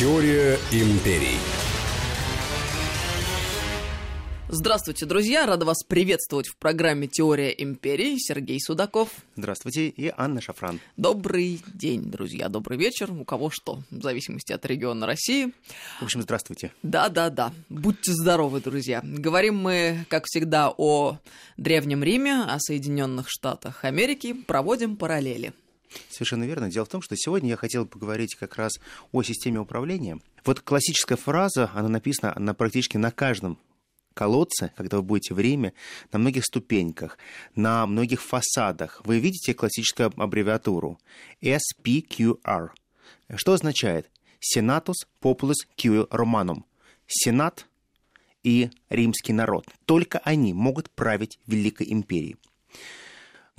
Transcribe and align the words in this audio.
Теория 0.00 0.58
империй. 0.72 1.36
Здравствуйте, 4.48 5.04
друзья! 5.04 5.44
Рада 5.44 5.66
вас 5.66 5.82
приветствовать 5.86 6.48
в 6.48 6.56
программе 6.56 7.06
«Теория 7.06 7.50
империи». 7.50 8.16
Сергей 8.16 8.58
Судаков. 8.62 9.10
Здравствуйте, 9.36 9.88
и 9.88 10.10
Анна 10.16 10.40
Шафран. 10.40 10.80
Добрый 10.96 11.60
день, 11.74 12.10
друзья, 12.10 12.48
добрый 12.48 12.78
вечер. 12.78 13.12
У 13.12 13.26
кого 13.26 13.50
что, 13.50 13.80
в 13.90 14.02
зависимости 14.02 14.54
от 14.54 14.64
региона 14.64 15.04
России. 15.04 15.52
В 16.00 16.04
общем, 16.04 16.22
здравствуйте. 16.22 16.72
Да-да-да. 16.82 17.52
Будьте 17.68 18.14
здоровы, 18.14 18.62
друзья. 18.62 19.02
Говорим 19.04 19.58
мы, 19.58 20.06
как 20.08 20.24
всегда, 20.24 20.72
о 20.74 21.18
Древнем 21.58 22.02
Риме, 22.02 22.44
о 22.44 22.58
Соединенных 22.58 23.26
Штатах 23.28 23.84
Америки. 23.84 24.32
Проводим 24.32 24.96
параллели. 24.96 25.52
Совершенно 26.08 26.44
верно. 26.44 26.70
Дело 26.70 26.84
в 26.84 26.88
том, 26.88 27.02
что 27.02 27.16
сегодня 27.16 27.50
я 27.50 27.56
хотел 27.56 27.86
поговорить 27.86 28.34
как 28.34 28.56
раз 28.56 28.72
о 29.12 29.22
системе 29.22 29.60
управления. 29.60 30.18
Вот 30.44 30.60
классическая 30.60 31.16
фраза, 31.16 31.70
она 31.74 31.88
написана 31.88 32.34
на, 32.38 32.54
практически 32.54 32.96
на 32.96 33.10
каждом 33.10 33.58
колодце, 34.14 34.72
когда 34.76 34.98
вы 34.98 35.02
будете 35.02 35.34
в 35.34 35.40
Риме, 35.40 35.72
на 36.12 36.18
многих 36.18 36.44
ступеньках, 36.44 37.18
на 37.54 37.86
многих 37.86 38.22
фасадах, 38.22 39.00
вы 39.04 39.18
видите 39.18 39.54
классическую 39.54 40.12
аббревиатуру 40.16 40.98
SPQR. 41.42 42.70
Что 43.36 43.52
означает? 43.52 44.10
Senatus 44.40 45.06
Populus 45.20 45.66
Q 45.76 46.06
Romanum. 46.10 46.64
Сенат 47.06 47.66
и 48.42 48.70
римский 48.88 49.32
народ. 49.32 49.66
Только 49.84 50.18
они 50.18 50.54
могут 50.54 50.90
править 50.90 51.38
Великой 51.46 51.92
империей. 51.92 52.36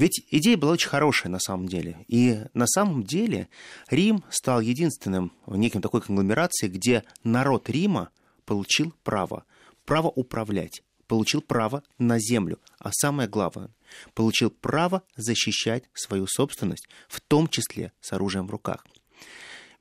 Ведь 0.01 0.25
идея 0.31 0.57
была 0.57 0.71
очень 0.71 0.89
хорошая 0.89 1.31
на 1.31 1.39
самом 1.39 1.67
деле. 1.67 2.03
И 2.07 2.39
на 2.55 2.65
самом 2.65 3.03
деле 3.03 3.49
Рим 3.87 4.23
стал 4.31 4.59
единственным 4.59 5.31
в 5.45 5.55
неким 5.57 5.79
такой 5.79 6.01
конгломерации, 6.01 6.69
где 6.69 7.03
народ 7.23 7.69
Рима 7.69 8.09
получил 8.45 8.95
право 9.03 9.45
право 9.85 10.07
управлять, 10.07 10.81
получил 11.05 11.41
право 11.41 11.83
на 11.99 12.17
землю, 12.17 12.59
а 12.79 12.89
самое 12.91 13.29
главное, 13.29 13.69
получил 14.15 14.49
право 14.49 15.03
защищать 15.15 15.83
свою 15.93 16.25
собственность, 16.25 16.89
в 17.07 17.21
том 17.21 17.47
числе 17.47 17.91
с 18.01 18.11
оружием 18.11 18.47
в 18.47 18.51
руках. 18.51 18.83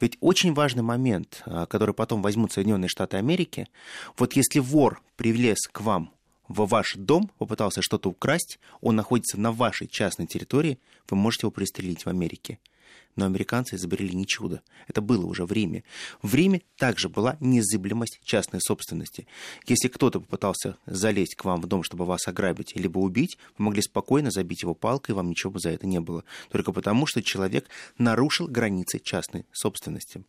Ведь 0.01 0.19
очень 0.21 0.53
важный 0.53 0.83
момент, 0.83 1.43
а, 1.47 1.65
который 1.65 1.95
потом 1.95 2.21
возьмут 2.21 2.53
Соединенные 2.53 2.91
Штаты 2.91 3.17
Америки, 3.17 3.69
вот 4.19 4.35
если 4.35 4.59
вор 4.59 5.03
привлез 5.17 5.61
к 5.73 5.81
вам 5.81 6.13
в 6.51 6.67
ваш 6.67 6.97
дом, 6.97 7.31
попытался 7.39 7.81
что-то 7.81 8.11
украсть, 8.11 8.59
он 8.81 8.97
находится 8.97 9.39
на 9.41 9.53
вашей 9.53 9.87
частной 9.87 10.27
территории, 10.27 10.79
вы 11.09 11.17
можете 11.17 11.47
его 11.47 11.53
пристрелить 11.53 12.05
в 12.05 12.09
Америке 12.09 12.59
но 13.17 13.27
американцы 13.27 13.77
изобрели 13.77 14.15
не 14.15 14.27
чудо. 14.27 14.63
Это 14.87 15.01
было 15.01 15.27
уже 15.27 15.45
в 15.45 15.53
Риме. 15.53 15.85
В 16.23 16.35
Риме 16.35 16.63
также 16.77 17.09
была 17.09 17.37
незыблемость 17.41 18.21
частной 18.23 18.61
собственности. 18.61 19.27
Если 19.67 19.89
кто-то 19.89 20.21
попытался 20.21 20.77
залезть 20.87 21.35
к 21.35 21.45
вам 21.45 21.61
в 21.61 21.67
дом, 21.67 21.83
чтобы 21.83 22.07
вас 22.07 22.29
ограбить, 22.29 22.77
либо 22.77 22.99
убить, 22.99 23.37
вы 23.59 23.65
могли 23.65 23.83
спокойно 23.83 24.31
забить 24.31 24.63
его 24.63 24.75
палкой, 24.75 25.15
вам 25.15 25.31
ничего 25.31 25.53
бы 25.53 25.61
за 25.61 25.71
это 25.71 25.87
не 25.87 26.01
было. 26.01 26.25
Только 26.51 26.73
потому, 26.73 27.07
что 27.07 27.23
человек 27.23 27.69
нарушил 27.99 28.47
границы 28.47 29.01
частной 29.01 29.45
собственности. 29.53 30.25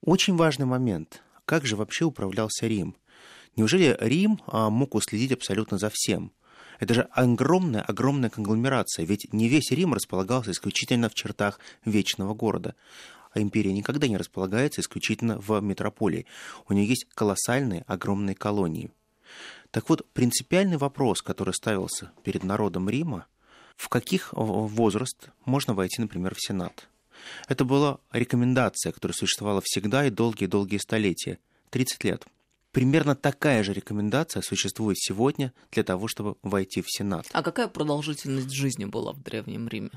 Очень 0.00 0.36
важный 0.36 0.66
момент. 0.66 1.22
Как 1.44 1.66
же 1.66 1.76
вообще 1.76 2.04
управлялся 2.04 2.66
Рим? 2.66 2.96
Неужели 3.56 3.96
Рим 4.00 4.40
а, 4.46 4.70
мог 4.70 4.94
уследить 4.94 5.32
абсолютно 5.32 5.78
за 5.78 5.90
всем? 5.92 6.32
Это 6.80 6.94
же 6.94 7.02
огромная, 7.12 7.82
огромная 7.82 8.30
конгломерация, 8.30 9.04
ведь 9.04 9.32
не 9.32 9.48
весь 9.48 9.70
Рим 9.70 9.94
располагался 9.94 10.50
исключительно 10.50 11.08
в 11.08 11.14
чертах 11.14 11.60
вечного 11.84 12.34
города. 12.34 12.74
А 13.32 13.40
империя 13.40 13.72
никогда 13.72 14.08
не 14.08 14.16
располагается 14.16 14.80
исключительно 14.80 15.38
в 15.38 15.60
метрополии. 15.60 16.26
У 16.68 16.72
нее 16.72 16.86
есть 16.86 17.06
колоссальные, 17.14 17.84
огромные 17.86 18.34
колонии. 18.34 18.90
Так 19.70 19.88
вот, 19.88 20.06
принципиальный 20.12 20.76
вопрос, 20.76 21.22
который 21.22 21.54
ставился 21.54 22.10
перед 22.24 22.44
народом 22.44 22.90
Рима, 22.90 23.26
в 23.76 23.88
каких 23.88 24.28
возраст 24.32 25.30
можно 25.44 25.72
войти, 25.74 26.00
например, 26.00 26.34
в 26.34 26.42
Сенат? 26.42 26.88
Это 27.48 27.64
была 27.64 27.98
рекомендация, 28.12 28.92
которая 28.92 29.14
существовала 29.14 29.62
всегда 29.64 30.06
и 30.06 30.10
долгие-долгие 30.10 30.78
столетия. 30.78 31.38
30 31.70 32.04
лет. 32.04 32.26
Примерно 32.72 33.14
такая 33.14 33.62
же 33.62 33.74
рекомендация 33.74 34.42
существует 34.42 34.98
сегодня 34.98 35.52
для 35.70 35.84
того, 35.84 36.08
чтобы 36.08 36.36
войти 36.42 36.80
в 36.80 36.86
Сенат. 36.88 37.26
А 37.32 37.42
какая 37.42 37.68
продолжительность 37.68 38.50
жизни 38.50 38.86
была 38.86 39.12
в 39.12 39.22
Древнем 39.22 39.68
Риме? 39.68 39.90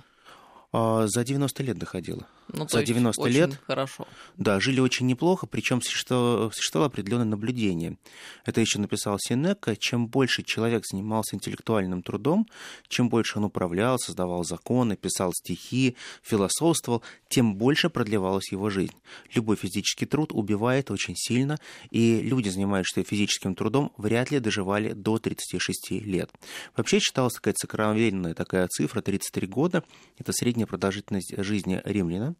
А, 0.78 1.08
за 1.08 1.24
90 1.24 1.64
лет 1.64 1.78
доходило. 1.78 2.28
Ну, 2.50 2.68
за 2.68 2.84
90 2.84 3.22
очень 3.22 3.34
лет. 3.34 3.60
Хорошо. 3.66 4.08
Да, 4.38 4.60
жили 4.60 4.82
очень 4.82 5.08
неплохо, 5.08 5.48
причем 5.48 5.82
существовало, 5.82 6.52
существовало 6.52 6.88
определенное 6.88 7.26
наблюдение. 7.26 7.98
Это 8.44 8.60
еще 8.60 8.80
написал 8.80 9.18
Синека. 9.18 9.78
Чем 9.78 10.08
больше 10.08 10.44
человек 10.44 10.84
занимался 10.86 11.36
интеллектуальным 11.36 12.04
трудом, 12.04 12.46
чем 12.90 13.08
больше 13.08 13.40
он 13.40 13.46
управлял, 13.46 13.98
создавал 13.98 14.44
законы, 14.44 14.98
писал 14.98 15.32
стихи, 15.34 15.96
философствовал, 16.22 17.04
тем 17.30 17.56
больше 17.56 17.90
продлевалась 17.90 18.52
его 18.52 18.70
жизнь. 18.70 18.96
Любой 19.34 19.56
физический 19.56 20.06
труд 20.06 20.32
убивает 20.34 20.92
очень 20.92 21.16
сильно, 21.16 21.58
и 21.90 22.20
люди, 22.22 22.50
занимающиеся 22.50 23.08
физическим 23.08 23.56
трудом, 23.56 23.94
вряд 23.98 24.30
ли 24.30 24.40
доживали 24.40 24.92
до 24.92 25.20
36 25.20 25.92
лет. 25.92 26.30
Вообще 26.76 27.00
считалась 27.00 27.34
такая 27.34 27.56
сокровенная 27.58 28.34
такая 28.34 28.68
цифра, 28.68 29.02
33 29.02 29.48
года. 29.48 29.84
Это 30.18 30.32
средняя 30.34 30.65
продолжительность 30.66 31.34
жизни 31.38 31.82
римляна. 31.84 32.36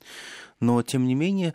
Но, 0.60 0.82
тем 0.84 1.06
не 1.08 1.16
менее, 1.16 1.54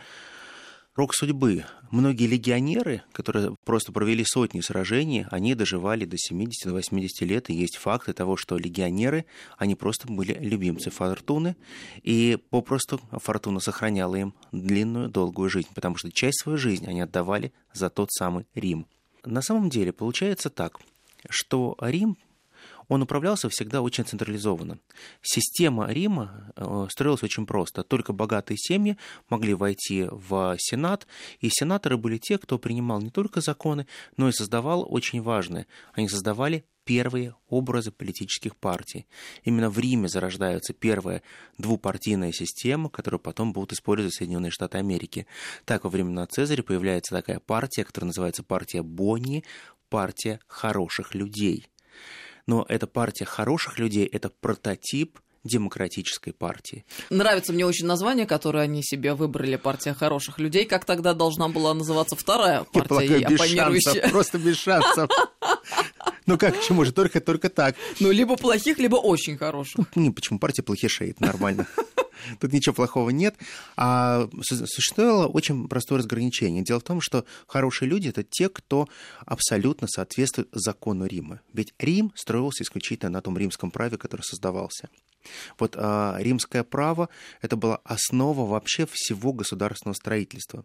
рок 0.94 1.14
судьбы. 1.14 1.64
Многие 1.90 2.26
легионеры, 2.26 3.02
которые 3.12 3.56
просто 3.64 3.92
провели 3.92 4.24
сотни 4.24 4.60
сражений, 4.60 5.26
они 5.30 5.54
доживали 5.54 6.04
до 6.04 6.16
70-80 6.16 7.08
лет, 7.20 7.50
и 7.50 7.54
есть 7.54 7.76
факты 7.76 8.12
того, 8.12 8.36
что 8.36 8.56
легионеры, 8.56 9.24
они 9.56 9.74
просто 9.74 10.06
были 10.08 10.34
любимцы 10.34 10.90
Фортуны, 10.90 11.56
и 12.02 12.38
попросту 12.50 13.00
Фортуна 13.10 13.60
сохраняла 13.60 14.16
им 14.16 14.34
длинную, 14.52 15.08
долгую 15.08 15.50
жизнь, 15.50 15.68
потому 15.74 15.96
что 15.96 16.12
часть 16.12 16.42
своей 16.42 16.58
жизни 16.58 16.86
они 16.86 17.00
отдавали 17.00 17.52
за 17.72 17.90
тот 17.90 18.12
самый 18.12 18.46
Рим. 18.54 18.86
На 19.24 19.42
самом 19.42 19.68
деле 19.68 19.92
получается 19.92 20.50
так, 20.50 20.78
что 21.28 21.76
Рим 21.80 22.16
он 22.90 23.02
управлялся 23.02 23.48
всегда 23.48 23.82
очень 23.82 24.04
централизованно. 24.04 24.80
Система 25.22 25.90
Рима 25.92 26.52
э, 26.56 26.86
строилась 26.90 27.22
очень 27.22 27.46
просто. 27.46 27.84
Только 27.84 28.12
богатые 28.12 28.58
семьи 28.58 28.96
могли 29.28 29.54
войти 29.54 30.08
в 30.10 30.56
Сенат, 30.58 31.06
и 31.38 31.48
сенаторы 31.50 31.96
были 31.96 32.18
те, 32.18 32.36
кто 32.36 32.58
принимал 32.58 33.00
не 33.00 33.10
только 33.10 33.40
законы, 33.40 33.86
но 34.16 34.28
и 34.28 34.32
создавал 34.32 34.84
очень 34.92 35.22
важные. 35.22 35.68
Они 35.92 36.08
создавали 36.08 36.64
первые 36.84 37.36
образы 37.48 37.92
политических 37.92 38.56
партий. 38.56 39.06
Именно 39.44 39.70
в 39.70 39.78
Риме 39.78 40.08
зарождается 40.08 40.72
первая 40.72 41.22
двупартийная 41.58 42.32
система, 42.32 42.90
которую 42.90 43.20
потом 43.20 43.52
будут 43.52 43.72
использовать 43.72 44.14
Соединенные 44.14 44.50
Штаты 44.50 44.78
Америки. 44.78 45.28
Так, 45.64 45.84
во 45.84 45.90
времена 45.90 46.26
Цезаря 46.26 46.64
появляется 46.64 47.14
такая 47.14 47.38
партия, 47.38 47.84
которая 47.84 48.08
называется 48.08 48.42
партия 48.42 48.82
Бонни, 48.82 49.44
партия 49.88 50.40
хороших 50.48 51.14
людей 51.14 51.68
но 52.46 52.64
эта 52.68 52.86
партия 52.86 53.24
хороших 53.24 53.78
людей, 53.78 54.06
это 54.06 54.30
прототип 54.30 55.20
демократической 55.44 56.32
партии. 56.32 56.84
Нравится 57.08 57.52
мне 57.52 57.64
очень 57.66 57.86
название, 57.86 58.26
которое 58.26 58.64
они 58.64 58.82
себе 58.82 59.14
выбрали, 59.14 59.56
партия 59.56 59.94
хороших 59.94 60.38
людей. 60.38 60.64
Как 60.66 60.84
тогда 60.84 61.14
должна 61.14 61.48
была 61.48 61.74
называться 61.74 62.16
вторая 62.16 62.64
партия, 62.64 63.18
Я 63.18 63.28
полагаю, 63.28 63.74
без 63.74 63.82
шансов, 63.82 64.10
просто 64.10 64.38
без 64.38 64.56
шансов. 64.56 65.10
Ну 66.26 66.38
как, 66.38 66.60
чему 66.62 66.84
же, 66.84 66.92
только, 66.92 67.20
только 67.20 67.48
так. 67.48 67.74
Ну, 67.98 68.12
либо 68.12 68.36
плохих, 68.36 68.78
либо 68.78 68.96
очень 68.96 69.36
хороших. 69.36 69.84
Не, 69.96 70.10
почему 70.10 70.38
партия 70.38 70.62
плохишей, 70.62 71.10
это 71.10 71.22
нормально. 71.22 71.66
Тут 72.38 72.52
ничего 72.52 72.74
плохого 72.74 73.10
нет. 73.10 73.34
А 73.76 74.28
существовало 74.42 75.26
очень 75.26 75.68
простое 75.68 75.98
разграничение. 75.98 76.62
Дело 76.62 76.80
в 76.80 76.84
том, 76.84 77.00
что 77.00 77.24
хорошие 77.46 77.88
люди— 77.88 78.08
это 78.10 78.22
те, 78.22 78.48
кто 78.48 78.88
абсолютно 79.24 79.88
соответствует 79.88 80.48
закону 80.52 81.06
Рима. 81.06 81.40
Ведь 81.52 81.74
Рим 81.78 82.12
строился 82.14 82.62
исключительно 82.62 83.10
на 83.10 83.22
том 83.22 83.36
римском 83.36 83.70
праве, 83.70 83.96
который 83.96 84.22
создавался. 84.22 84.88
Вот 85.58 85.74
а, 85.76 86.16
римское 86.18 86.64
право— 86.64 87.08
это 87.42 87.56
была 87.56 87.80
основа 87.84 88.46
вообще 88.46 88.86
всего 88.86 89.32
государственного 89.32 89.94
строительства. 89.94 90.64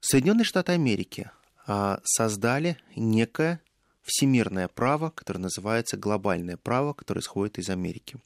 Соединенные 0.00 0.44
Штаты 0.44 0.72
Америки 0.72 1.30
а, 1.66 2.00
создали 2.04 2.78
некое 2.94 3.60
всемирное 4.02 4.68
право, 4.68 5.10
которое 5.10 5.40
называется 5.40 5.96
глобальное 5.96 6.56
право, 6.56 6.92
которое 6.92 7.20
исходит 7.20 7.58
из 7.58 7.68
Америки. 7.68 8.16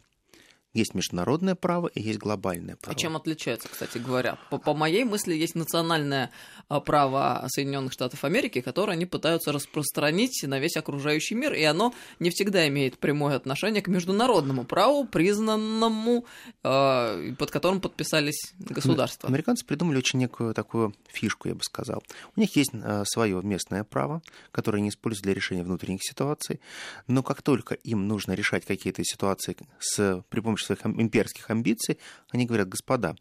Есть 0.73 0.95
международное 0.95 1.57
право 1.57 1.89
и 1.89 2.01
есть 2.01 2.21
глобальное 2.21 2.77
право. 2.77 2.97
А 2.97 2.99
чем 2.99 3.17
отличается, 3.17 3.69
кстати 3.69 3.99
говоря? 3.99 4.39
По, 4.51 4.59
по 4.59 4.73
моей 4.73 5.03
мысли, 5.03 5.35
есть 5.35 5.57
национальное 5.57 6.31
а, 6.69 6.79
право 6.81 7.45
Соединенных 7.49 7.93
Штатов 7.93 8.25
Америки, 8.25 8.61
которое 8.61 8.93
они 8.93 9.05
пытаются 9.05 9.51
распространить 9.51 10.45
на 10.47 10.61
весь 10.61 10.77
окружающий 10.77 11.35
мир, 11.35 11.55
и 11.55 11.65
оно 11.65 11.93
не 12.21 12.31
всегда 12.31 12.69
имеет 12.69 12.99
прямое 12.99 13.35
отношение 13.35 13.83
к 13.83 13.89
международному 13.89 14.65
праву, 14.65 15.05
признанному, 15.07 16.25
э, 16.63 17.35
под 17.37 17.51
которым 17.51 17.81
подписались 17.81 18.55
государства. 18.61 19.29
Американцы 19.29 19.67
придумали 19.67 19.99
очень 19.99 20.21
некую 20.21 20.55
такую 20.55 20.95
фишку, 21.09 21.49
я 21.49 21.57
бы 21.57 21.65
сказал. 21.65 22.05
У 22.37 22.41
них 22.41 22.55
есть 22.55 22.71
э, 22.73 23.03
свое 23.07 23.43
местное 23.43 23.83
право, 23.83 24.23
которое 24.53 24.79
они 24.79 24.91
используют 24.91 25.25
для 25.25 25.35
решения 25.35 25.65
внутренних 25.65 26.05
ситуаций, 26.05 26.61
но 27.09 27.25
как 27.25 27.43
только 27.43 27.75
им 27.75 28.07
нужно 28.07 28.33
решать 28.33 28.65
какие-то 28.65 29.03
ситуации 29.03 29.57
с, 29.81 30.23
при 30.29 30.39
помощи 30.39 30.60
своих 30.65 30.85
имперских 30.85 31.51
амбиций, 31.51 31.99
они 32.31 32.47
говорят, 32.47 32.69
господа, 32.69 33.17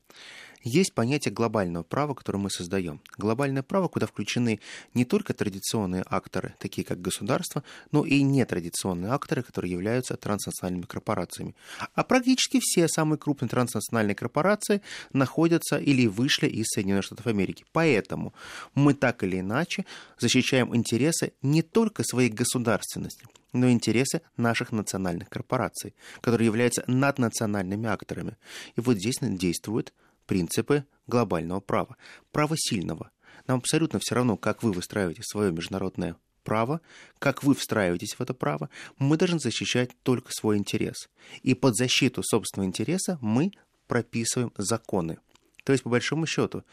есть 0.64 0.94
понятие 0.94 1.34
глобального 1.34 1.84
права, 1.84 2.14
которое 2.14 2.40
мы 2.40 2.50
создаем. 2.50 3.02
Глобальное 3.18 3.64
право, 3.64 3.88
куда 3.88 4.08
включены 4.08 4.60
не 4.94 5.06
только 5.06 5.34
традиционные 5.34 6.04
акторы, 6.08 6.54
такие 6.60 6.86
как 6.86 7.02
государство, 7.02 7.64
но 7.92 8.06
и 8.06 8.22
нетрадиционные 8.22 9.12
акторы, 9.12 9.44
которые 9.44 9.72
являются 9.72 10.18
транснациональными 10.18 10.86
корпорациями. 10.86 11.56
А 11.94 12.04
практически 12.04 12.60
все 12.62 12.88
самые 12.88 13.18
крупные 13.18 13.50
транснациональные 13.50 14.16
корпорации 14.16 14.82
находятся 15.14 15.78
или 15.78 16.08
вышли 16.08 16.48
из 16.48 16.68
Соединенных 16.68 17.06
Штатов 17.06 17.28
Америки. 17.28 17.66
Поэтому 17.72 18.34
мы 18.76 18.94
так 18.94 19.24
или 19.24 19.40
иначе 19.40 19.86
защищаем 20.18 20.76
интересы 20.76 21.34
не 21.42 21.62
только 21.62 22.04
своей 22.04 22.30
государственности, 22.30 23.26
но 23.54 23.70
интересы 23.70 24.22
наших 24.38 24.72
национальных 24.72 25.30
корпораций, 25.30 25.94
которые 26.22 26.46
являются 26.46 26.84
наднациональными 26.88 27.88
акторами. 27.88 28.38
И 28.76 28.82
вот 28.82 28.98
здесь 28.98 29.18
действуют 29.22 29.94
принципы 30.30 30.86
глобального 31.08 31.60
права, 31.60 31.98
права 32.32 32.56
сильного. 32.56 33.10
Нам 33.48 33.58
абсолютно 33.58 33.98
все 33.98 34.14
равно, 34.14 34.38
как 34.38 34.62
вы 34.62 34.72
выстраиваете 34.72 35.24
свое 35.24 35.52
международное 35.52 36.18
право, 36.44 36.82
как 37.18 37.44
вы 37.44 37.56
встраиваетесь 37.56 38.14
в 38.14 38.22
это 38.22 38.36
право, 38.36 38.70
мы 39.00 39.18
должны 39.18 39.40
защищать 39.40 39.90
только 40.04 40.32
свой 40.32 40.58
интерес. 40.58 41.10
И 41.42 41.56
под 41.56 41.76
защиту 41.76 42.22
собственного 42.22 42.68
интереса 42.68 43.18
мы 43.22 43.54
прописываем 43.88 44.54
законы. 44.56 45.18
То 45.64 45.72
есть, 45.72 45.84
по 45.84 45.90
большому 45.90 46.26
счету, 46.26 46.64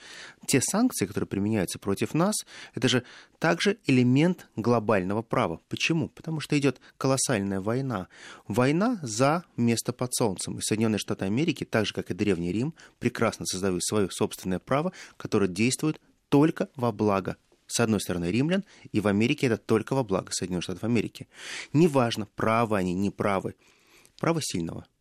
те 0.47 0.61
санкции, 0.61 1.07
которые 1.07 1.27
применяются 1.27 1.79
против 1.79 2.15
нас, 2.15 2.35
это 2.75 2.89
же 2.89 3.03
также 3.39 3.79
элемент 3.87 4.49
глобального 4.57 5.23
права. 5.23 5.61
Почему? 5.69 6.09
Потому 6.09 6.41
что 6.41 6.59
идет 6.59 6.81
колоссальная 6.97 7.61
война. 7.61 8.09
Война 8.49 8.99
за 9.03 9.45
место 9.57 9.93
под 9.93 10.15
солнцем. 10.15 10.59
И 10.59 10.63
Соединенные 10.63 10.99
Штаты 10.99 11.25
Америки, 11.25 11.65
так 11.65 11.87
же 11.87 11.95
как 11.95 12.11
и 12.11 12.15
Древний 12.15 12.53
Рим, 12.53 12.75
прекрасно 12.99 13.45
создают 13.47 13.85
свое 13.85 14.11
собственное 14.11 14.59
право, 14.59 14.93
которое 15.17 15.49
действует 15.49 16.01
только 16.29 16.69
во 16.77 16.93
благо 16.93 17.37
с 17.69 17.81
одной 17.81 18.01
стороны, 18.01 18.31
римлян, 18.31 18.65
и 18.93 19.01
в 19.01 19.09
Америке 19.09 19.49
это 19.49 19.57
только 19.57 19.95
во 19.95 20.05
благо 20.05 20.31
Соединенных 20.31 20.63
Штатов 20.63 20.85
Америки. 20.85 21.27
Неважно, 21.73 22.29
правы 22.37 22.77
они, 22.77 22.95
не 22.95 23.11
правы. 23.11 23.57
Право 24.21 24.41
сильного– 24.41 24.87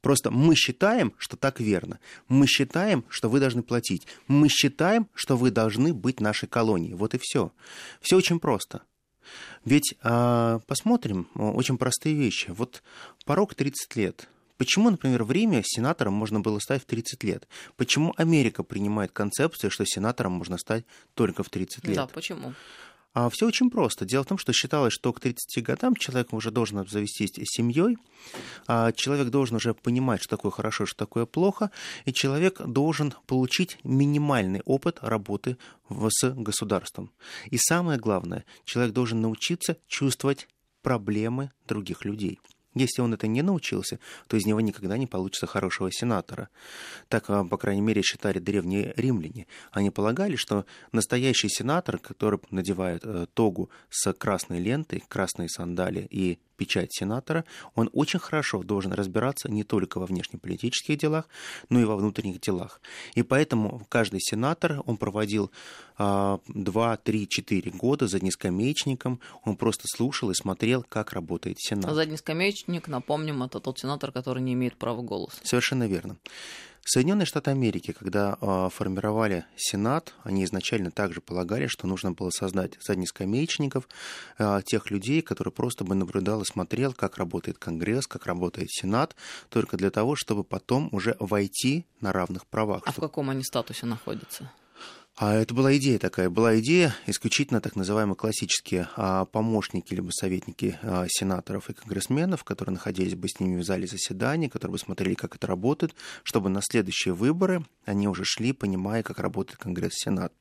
Просто 0.00 0.30
мы 0.30 0.54
считаем, 0.54 1.12
что 1.18 1.36
так 1.36 1.60
верно. 1.60 1.98
Мы 2.28 2.46
считаем, 2.46 3.04
что 3.08 3.28
вы 3.28 3.40
должны 3.40 3.62
платить. 3.62 4.06
Мы 4.26 4.48
считаем, 4.48 5.08
что 5.14 5.36
вы 5.36 5.50
должны 5.50 5.92
быть 5.92 6.20
нашей 6.20 6.48
колонией. 6.48 6.94
Вот 6.94 7.14
и 7.14 7.18
все. 7.20 7.52
Все 8.00 8.16
очень 8.16 8.38
просто. 8.38 8.82
Ведь 9.64 9.94
э, 10.02 10.60
посмотрим 10.66 11.28
очень 11.34 11.78
простые 11.78 12.14
вещи. 12.14 12.50
Вот 12.50 12.82
порог 13.24 13.54
30 13.54 13.96
лет. 13.96 14.28
Почему, 14.56 14.90
например, 14.90 15.22
в 15.22 15.30
Риме 15.30 15.62
сенатором 15.64 16.14
можно 16.14 16.40
было 16.40 16.58
стать 16.58 16.82
в 16.82 16.86
30 16.86 17.22
лет? 17.22 17.48
Почему 17.76 18.12
Америка 18.16 18.64
принимает 18.64 19.12
концепцию, 19.12 19.70
что 19.70 19.84
сенатором 19.86 20.32
можно 20.32 20.58
стать 20.58 20.84
только 21.14 21.44
в 21.44 21.48
30 21.48 21.86
лет? 21.86 21.96
Да, 21.96 22.06
почему? 22.08 22.54
А 23.14 23.30
все 23.30 23.46
очень 23.46 23.70
просто. 23.70 24.04
Дело 24.04 24.22
в 24.22 24.26
том, 24.26 24.38
что 24.38 24.52
считалось, 24.52 24.92
что 24.92 25.12
к 25.12 25.20
30 25.20 25.62
годам 25.62 25.96
человек 25.96 26.32
уже 26.32 26.50
должен 26.50 26.78
обзавестись 26.78 27.32
семьей, 27.44 27.96
а 28.66 28.92
человек 28.92 29.28
должен 29.28 29.56
уже 29.56 29.74
понимать, 29.74 30.22
что 30.22 30.36
такое 30.36 30.52
хорошо, 30.52 30.86
что 30.86 30.96
такое 30.96 31.26
плохо, 31.26 31.70
и 32.04 32.12
человек 32.12 32.60
должен 32.60 33.14
получить 33.26 33.78
минимальный 33.82 34.60
опыт 34.64 34.98
работы 35.00 35.56
с 35.88 36.30
государством. 36.30 37.10
И 37.46 37.56
самое 37.56 37.98
главное, 37.98 38.44
человек 38.64 38.92
должен 38.92 39.20
научиться 39.20 39.78
чувствовать 39.86 40.48
проблемы 40.82 41.50
других 41.66 42.04
людей. 42.04 42.38
Если 42.74 43.00
он 43.00 43.14
это 43.14 43.26
не 43.26 43.42
научился, 43.42 43.98
то 44.26 44.36
из 44.36 44.46
него 44.46 44.60
никогда 44.60 44.98
не 44.98 45.06
получится 45.06 45.46
хорошего 45.46 45.90
сенатора. 45.90 46.48
Так, 47.08 47.28
а, 47.28 47.44
по 47.44 47.56
крайней 47.56 47.80
мере, 47.80 48.02
считали 48.02 48.38
древние 48.38 48.92
римляне. 48.96 49.46
Они 49.72 49.90
полагали, 49.90 50.36
что 50.36 50.66
настоящий 50.92 51.48
сенатор, 51.48 51.98
который 51.98 52.40
надевает 52.50 53.02
э, 53.04 53.26
тогу 53.34 53.70
с 53.88 54.12
красной 54.12 54.60
лентой, 54.60 55.02
красные 55.08 55.48
сандали 55.48 56.06
и 56.10 56.38
печать 56.58 56.92
сенатора, 56.92 57.44
он 57.74 57.88
очень 57.94 58.18
хорошо 58.18 58.62
должен 58.62 58.92
разбираться 58.92 59.48
не 59.50 59.64
только 59.64 59.98
во 59.98 60.06
внешнеполитических 60.06 60.98
делах, 60.98 61.28
но 61.70 61.80
и 61.80 61.84
во 61.84 61.96
внутренних 61.96 62.40
делах. 62.40 62.82
И 63.14 63.22
поэтому 63.22 63.86
каждый 63.88 64.20
сенатор, 64.20 64.82
он 64.84 64.96
проводил 64.98 65.50
а, 65.96 66.40
2, 66.48 66.96
3, 66.96 67.28
4 67.28 67.70
года 67.70 68.08
за 68.08 68.18
днескамеечником, 68.18 69.20
он 69.44 69.56
просто 69.56 69.84
слушал 69.86 70.30
и 70.30 70.34
смотрел, 70.34 70.84
как 70.88 71.12
работает 71.12 71.58
Сенат. 71.60 71.94
Заднескамеечник, 71.94 72.88
напомним, 72.88 73.42
это 73.42 73.60
тот 73.60 73.78
сенатор, 73.78 74.12
который 74.12 74.42
не 74.42 74.52
имеет 74.52 74.76
права 74.76 75.02
голоса. 75.02 75.38
Совершенно 75.44 75.86
верно. 75.86 76.16
Соединенные 76.90 77.26
Штаты 77.26 77.50
Америки, 77.50 77.92
когда 77.92 78.38
э, 78.40 78.68
формировали 78.72 79.44
Сенат, 79.56 80.14
они 80.22 80.42
изначально 80.44 80.90
также 80.90 81.20
полагали, 81.20 81.66
что 81.66 81.86
нужно 81.86 82.12
было 82.12 82.30
создать 82.30 82.78
заднескамеечников, 82.80 83.86
э, 84.38 84.62
тех 84.64 84.90
людей, 84.90 85.20
которые 85.20 85.52
просто 85.52 85.84
бы 85.84 85.94
наблюдал 85.94 86.40
и 86.40 86.46
смотрел, 86.46 86.94
как 86.94 87.18
работает 87.18 87.58
Конгресс, 87.58 88.06
как 88.06 88.24
работает 88.24 88.70
Сенат, 88.70 89.16
только 89.50 89.76
для 89.76 89.90
того, 89.90 90.16
чтобы 90.16 90.44
потом 90.44 90.88
уже 90.90 91.14
войти 91.20 91.84
на 92.00 92.10
равных 92.10 92.46
правах. 92.46 92.84
А 92.86 92.92
в 92.92 92.96
каком 92.96 93.28
они 93.28 93.44
статусе 93.44 93.84
находятся? 93.84 94.50
А 95.20 95.34
это 95.34 95.52
была 95.52 95.76
идея 95.76 95.98
такая. 95.98 96.30
Была 96.30 96.60
идея 96.60 96.94
исключительно 97.08 97.60
так 97.60 97.74
называемые 97.74 98.14
классические 98.14 98.88
а, 98.94 99.24
помощники 99.24 99.92
либо 99.92 100.12
советники 100.12 100.78
а, 100.80 101.06
сенаторов 101.08 101.68
и 101.68 101.72
конгрессменов, 101.72 102.44
которые 102.44 102.74
находились 102.74 103.16
бы 103.16 103.28
с 103.28 103.40
ними 103.40 103.58
в 103.58 103.64
зале 103.64 103.88
заседаний, 103.88 104.48
которые 104.48 104.74
бы 104.74 104.78
смотрели, 104.78 105.14
как 105.14 105.34
это 105.34 105.48
работает, 105.48 105.96
чтобы 106.22 106.50
на 106.50 106.60
следующие 106.62 107.14
выборы 107.14 107.64
они 107.84 108.06
уже 108.06 108.22
шли, 108.24 108.52
понимая, 108.52 109.02
как 109.02 109.18
работает 109.18 109.58
Конгресс 109.58 109.94
и 109.94 110.04
Сенат. 110.04 110.32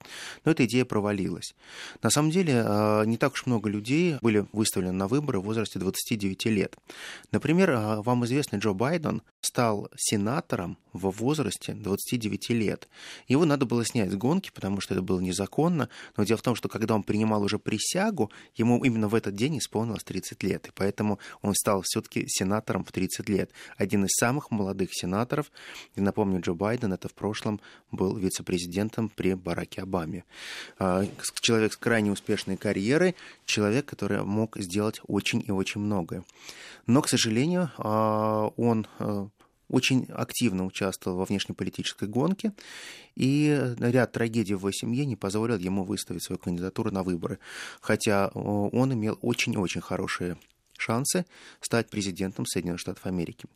Но 0.46 0.52
эта 0.52 0.66
идея 0.66 0.86
провалилась. 0.86 1.56
На 2.04 2.12
самом 2.12 2.30
деле, 2.30 2.62
а, 2.64 3.04
не 3.04 3.18
так 3.18 3.34
уж 3.34 3.48
много 3.48 3.72
людей 3.72 4.18
были 4.22 4.46
выставлены 4.52 4.94
на 4.94 5.08
выборы 5.08 5.40
в 5.40 5.46
возрасте 5.46 5.80
29 5.80 6.46
лет. 6.50 6.76
Например, 7.32 7.72
вам 8.04 8.26
известный 8.26 8.60
Джо 8.60 8.74
Байден 8.74 9.24
стал 9.42 9.90
сенатором 9.96 10.78
во 10.94 11.12
возрасте 11.12 11.74
29 11.74 12.50
лет. 12.50 12.88
Его 13.28 13.46
надо 13.46 13.66
было 13.66 13.86
снять 13.86 14.12
с 14.12 14.16
гонки, 14.16 14.52
потому 14.54 14.67
что 14.82 14.94
это 14.94 15.02
было 15.02 15.20
незаконно. 15.20 15.90
Но 16.16 16.24
дело 16.24 16.38
в 16.38 16.42
том, 16.42 16.56
что 16.56 16.70
когда 16.70 16.96
он 16.96 17.04
принимал 17.04 17.44
уже 17.44 17.60
присягу, 17.60 18.32
ему 18.56 18.84
именно 18.84 19.08
в 19.08 19.16
этот 19.16 19.36
день 19.36 19.58
исполнилось 19.58 20.04
30 20.04 20.44
лет. 20.44 20.68
И 20.68 20.72
поэтому 20.74 21.20
он 21.42 21.54
стал 21.56 21.82
все-таки 21.84 22.26
сенатором 22.28 22.84
в 22.84 22.92
30 22.92 23.30
лет. 23.30 23.52
Один 23.78 24.06
из 24.06 24.16
самых 24.18 24.52
молодых 24.52 24.90
сенаторов. 24.94 25.52
И 25.96 26.02
напомню, 26.02 26.42
Джо 26.42 26.54
Байден 26.54 26.94
это 26.94 27.08
в 27.08 27.14
прошлом 27.14 27.60
был 27.92 28.16
вице-президентом 28.18 29.10
при 29.10 29.34
Бараке 29.34 29.82
Обаме. 29.82 30.24
А, 30.80 31.06
человек 31.40 31.74
с 31.74 31.78
крайне 31.78 32.12
успешной 32.12 32.58
карьерой, 32.58 33.16
человек, 33.46 33.86
который 33.86 34.24
мог 34.24 34.58
сделать 34.58 35.00
очень 35.08 35.44
и 35.46 35.52
очень 35.52 35.82
многое. 35.82 36.24
Но, 36.86 37.02
к 37.02 37.10
сожалению, 37.10 37.72
а, 37.78 38.52
он 38.58 38.88
а, 39.00 39.28
очень 39.70 40.06
активно 40.14 40.66
участвовал 40.66 41.18
во 41.18 41.26
внешнеполитической 41.26 42.08
гонке, 42.08 42.54
и 43.16 43.76
ряд 43.80 44.12
трагедий 44.12 44.54
в 44.54 44.60
его 44.60 44.72
семье 44.72 45.06
не 45.06 45.16
позволил 45.16 45.58
ему 45.58 45.84
выставить 45.84 46.24
свою 46.24 46.40
кандидатуру 46.40 46.92
на 46.92 47.04
выборы, 47.04 47.40
хотя 47.82 48.28
он 48.30 48.94
имел 48.94 49.18
очень-очень 49.22 49.82
хорошие 49.82 50.38
шансы 50.78 51.26
стать 51.60 51.90
президентом 51.90 52.46
Соединенных 52.46 52.80
Штатов 52.80 53.06
Америки. 53.06 53.48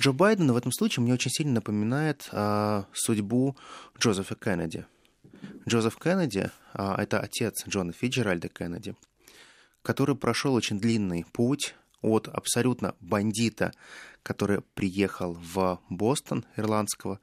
Джо 0.00 0.12
Байден 0.12 0.50
в 0.52 0.56
этом 0.56 0.72
случае 0.72 1.02
мне 1.02 1.12
очень 1.12 1.30
сильно 1.30 1.54
напоминает 1.54 2.28
а, 2.32 2.86
судьбу 2.92 3.56
Джозефа 3.98 4.34
Кеннеди. 4.34 4.86
Джозеф 5.68 5.96
Кеннеди 5.96 6.50
а, 6.72 7.00
это 7.00 7.20
отец 7.20 7.66
Джона 7.68 7.92
Фиджеральда 7.92 8.48
Кеннеди, 8.48 8.96
который 9.82 10.16
прошел 10.16 10.54
очень 10.54 10.80
длинный 10.80 11.24
путь 11.32 11.74
от 12.04 12.28
абсолютно 12.28 12.94
бандита, 13.00 13.72
который 14.22 14.60
приехал 14.74 15.34
в 15.34 15.80
Бостон, 15.88 16.44
ирландского, 16.56 17.20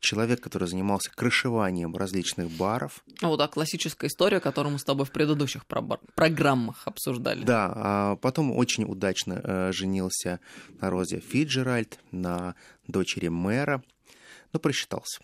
человек, 0.00 0.40
который 0.40 0.68
занимался 0.68 1.10
крышеванием 1.10 1.96
различных 1.96 2.50
баров. 2.50 3.04
Вот, 3.22 3.38
да, 3.38 3.48
классическая 3.48 4.08
история, 4.08 4.40
которую 4.40 4.72
мы 4.74 4.78
с 4.78 4.84
тобой 4.84 5.06
в 5.06 5.10
предыдущих 5.10 5.66
про- 5.66 5.98
программах 6.14 6.82
обсуждали. 6.86 7.44
Да, 7.44 7.72
а 7.74 8.16
потом 8.16 8.52
очень 8.52 8.84
удачно 8.84 9.40
э, 9.42 9.72
женился 9.72 10.40
на 10.80 10.90
Розе 10.90 11.20
Фиджеральд, 11.20 11.98
на 12.10 12.54
дочери 12.86 13.28
мэра, 13.28 13.82
но 14.52 14.60
просчитался 14.60 15.20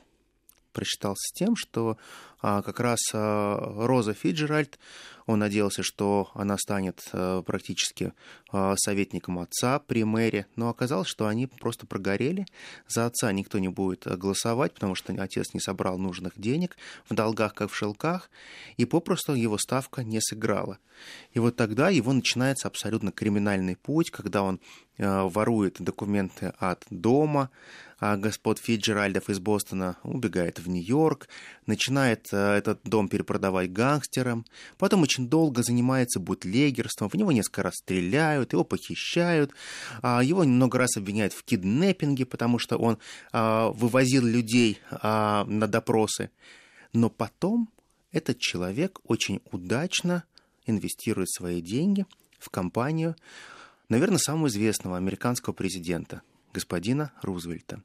просчитался 0.73 1.23
с 1.29 1.33
тем, 1.33 1.57
что 1.57 1.99
а, 2.43 2.63
как 2.63 2.81
раз 2.81 2.99
а, 3.13 3.87
Роза 3.87 4.15
Фиджеральд, 4.15 4.79
он 5.27 5.39
надеялся, 5.39 5.83
что 5.83 6.31
она 6.35 6.57
станет 6.59 7.09
а, 7.13 7.43
практически 7.43 8.13
а, 8.53 8.75
советником 8.77 9.39
отца 9.39 9.79
при 9.79 10.05
мэре, 10.05 10.47
но 10.57 10.69
оказалось, 10.69 11.09
что 11.09 11.27
они 11.27 11.47
просто 11.47 11.87
прогорели. 11.87 12.47
За 12.89 13.07
отца 13.07 13.31
никто 13.33 13.59
не 13.59 13.69
будет 13.69 14.07
голосовать, 14.07 14.75
потому 14.75 14.95
что 14.95 15.13
отец 15.23 15.53
не 15.55 15.61
собрал 15.61 15.99
нужных 15.99 16.33
денег, 16.37 16.77
в 17.09 17.15
долгах, 17.15 17.55
как 17.55 17.71
в 17.71 17.77
шелках, 17.77 18.31
и 18.77 18.85
попросту 18.85 19.35
его 19.35 19.59
ставка 19.59 20.03
не 20.03 20.21
сыграла. 20.21 20.79
И 21.33 21.39
вот 21.39 21.57
тогда 21.57 21.91
его 21.91 22.13
начинается 22.13 22.69
абсолютно 22.69 23.13
криминальный 23.13 23.77
путь, 23.77 24.11
когда 24.11 24.43
он 24.43 24.61
а, 24.99 25.29
ворует 25.29 25.77
документы 25.81 26.53
от 26.59 26.85
дома, 26.91 27.51
а 28.01 28.17
господ 28.17 28.59
Фиджеральдов 28.59 29.29
из 29.29 29.39
Бостона 29.39 29.99
убегает 30.03 30.59
в 30.59 30.69
Нью-Йорк, 30.69 31.29
начинает 31.67 32.29
э, 32.33 32.55
этот 32.57 32.81
дом 32.83 33.09
перепродавать 33.09 33.71
гангстерам, 33.73 34.47
потом 34.79 35.03
очень 35.03 35.29
долго 35.29 35.63
занимается 35.63 36.19
бутлегерством, 36.19 37.11
в 37.11 37.15
него 37.15 37.31
несколько 37.31 37.63
раз 37.63 37.75
стреляют, 37.77 38.55
его 38.55 38.65
похищают, 38.65 39.53
а 40.01 40.25
его 40.25 40.45
много 40.45 40.79
раз 40.79 40.97
обвиняют 40.97 41.35
в 41.35 41.45
киднеппинге, 41.45 42.25
потому 42.25 42.59
что 42.59 42.79
он 42.79 42.99
а, 43.33 43.69
вывозил 43.71 44.25
людей 44.25 44.79
а, 44.91 45.45
на 45.45 45.67
допросы. 45.67 46.31
Но 46.95 47.11
потом 47.11 47.69
этот 48.13 48.39
человек 48.39 48.99
очень 49.05 49.41
удачно 49.53 50.25
инвестирует 50.65 51.31
свои 51.31 51.61
деньги 51.61 52.07
в 52.39 52.49
компанию, 52.49 53.15
наверное, 53.91 54.19
самого 54.19 54.49
известного 54.49 54.97
американского 54.97 55.53
президента, 55.53 56.23
господина 56.55 57.13
Рузвельта. 57.23 57.83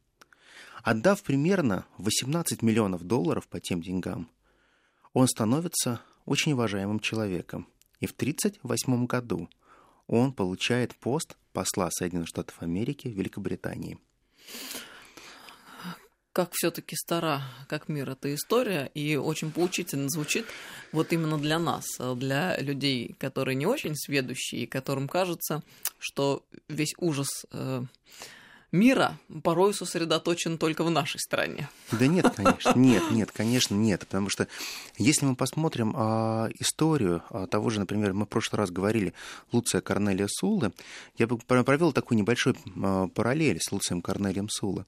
Отдав 0.86 1.24
примерно 1.24 1.88
18 1.98 2.62
миллионов 2.62 3.02
долларов 3.04 3.48
по 3.48 3.60
тем 3.60 3.82
деньгам, 3.82 4.30
он 5.14 5.28
становится 5.28 6.02
очень 6.26 6.54
уважаемым 6.54 7.00
человеком. 7.00 7.68
И 8.02 8.06
в 8.06 8.12
1938 8.12 9.08
году 9.08 9.50
он 10.06 10.32
получает 10.32 10.96
пост 10.96 11.38
посла 11.54 11.90
Соединенных 11.90 12.28
Штатов 12.28 12.62
Америки 12.62 13.08
в 13.08 13.18
Великобритании. 13.18 13.98
Как 16.32 16.52
все-таки 16.54 16.96
стара, 16.96 17.42
как 17.68 17.90
мир, 17.90 18.12
эта 18.12 18.36
история, 18.36 18.92
и 18.94 19.16
очень 19.16 19.52
поучительно 19.52 20.08
звучит 20.10 20.46
вот 20.92 21.12
именно 21.12 21.40
для 21.40 21.58
нас, 21.58 21.86
для 21.98 22.60
людей, 22.60 23.16
которые 23.18 23.56
не 23.56 23.66
очень 23.66 23.96
сведущие, 23.96 24.68
которым 24.68 25.08
кажется, 25.08 25.64
что 25.98 26.46
весь 26.68 26.94
ужас 27.00 27.48
э, 27.52 27.82
мира 28.76 29.18
порой 29.44 29.74
сосредоточен 29.74 30.58
только 30.58 30.84
в 30.84 30.92
нашей 30.92 31.20
стране. 31.20 31.70
Да 31.92 32.08
нет, 32.08 32.34
конечно, 32.36 32.74
нет, 32.76 33.04
нет, 33.12 33.32
конечно, 33.32 33.76
нет, 33.76 34.02
потому 34.02 34.30
что 34.30 34.48
если 34.98 35.26
мы 35.26 35.36
посмотрим 35.36 35.94
а, 35.96 36.50
историю 36.60 37.24
а, 37.30 37.48
того 37.48 37.70
же, 37.70 37.80
например, 37.80 38.14
мы 38.14 38.26
в 38.26 38.30
прошлый 38.30 38.60
раз 38.60 38.70
говорили 38.70 39.14
Луция 39.52 39.82
Корнелия 39.82 40.28
Сулы, 40.30 40.72
я 41.18 41.28
бы 41.28 41.38
провел 41.38 41.94
такой 41.94 42.18
небольшой 42.18 42.56
а, 42.84 43.08
параллель 43.08 43.60
с 43.62 43.72
Луцием 43.72 44.02
Корнелием 44.02 44.50
Сула. 44.50 44.86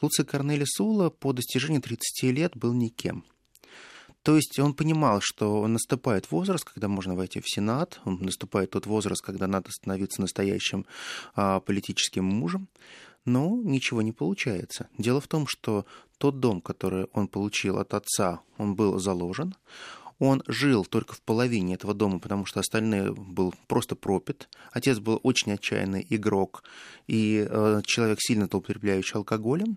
Луций 0.00 0.24
Корнелий 0.24 0.66
Сула 0.66 1.10
по 1.10 1.32
достижении 1.32 1.78
30 1.78 2.22
лет 2.24 2.56
был 2.56 2.72
никем. 2.72 3.24
То 4.26 4.34
есть 4.34 4.58
он 4.58 4.74
понимал, 4.74 5.20
что 5.22 5.64
наступает 5.68 6.32
возраст, 6.32 6.64
когда 6.64 6.88
можно 6.88 7.14
войти 7.14 7.40
в 7.40 7.48
Сенат, 7.48 8.00
наступает 8.04 8.70
тот 8.70 8.84
возраст, 8.84 9.22
когда 9.22 9.46
надо 9.46 9.70
становиться 9.70 10.20
настоящим 10.20 10.84
а, 11.36 11.60
политическим 11.60 12.24
мужем, 12.24 12.66
но 13.26 13.60
ничего 13.62 14.00
не 14.00 14.12
получается. 14.12 14.88
Дело 14.96 15.20
в 15.20 15.28
том, 15.28 15.46
что 15.46 15.84
тот 16.16 16.40
дом, 16.40 16.62
который 16.62 17.08
он 17.12 17.28
получил 17.28 17.78
от 17.78 17.92
отца, 17.92 18.40
он 18.56 18.74
был 18.74 18.98
заложен. 18.98 19.54
Он 20.18 20.42
жил 20.46 20.86
только 20.86 21.14
в 21.14 21.20
половине 21.20 21.74
этого 21.74 21.92
дома, 21.92 22.20
потому 22.20 22.46
что 22.46 22.60
остальные 22.60 23.12
был 23.12 23.52
просто 23.66 23.96
пропит. 23.96 24.48
Отец 24.72 24.98
был 24.98 25.20
очень 25.22 25.52
отчаянный 25.52 26.06
игрок 26.08 26.64
и 27.06 27.46
э, 27.46 27.82
человек, 27.84 28.18
сильно 28.20 28.46
злоупотребляющий 28.46 29.16
алкоголем. 29.16 29.76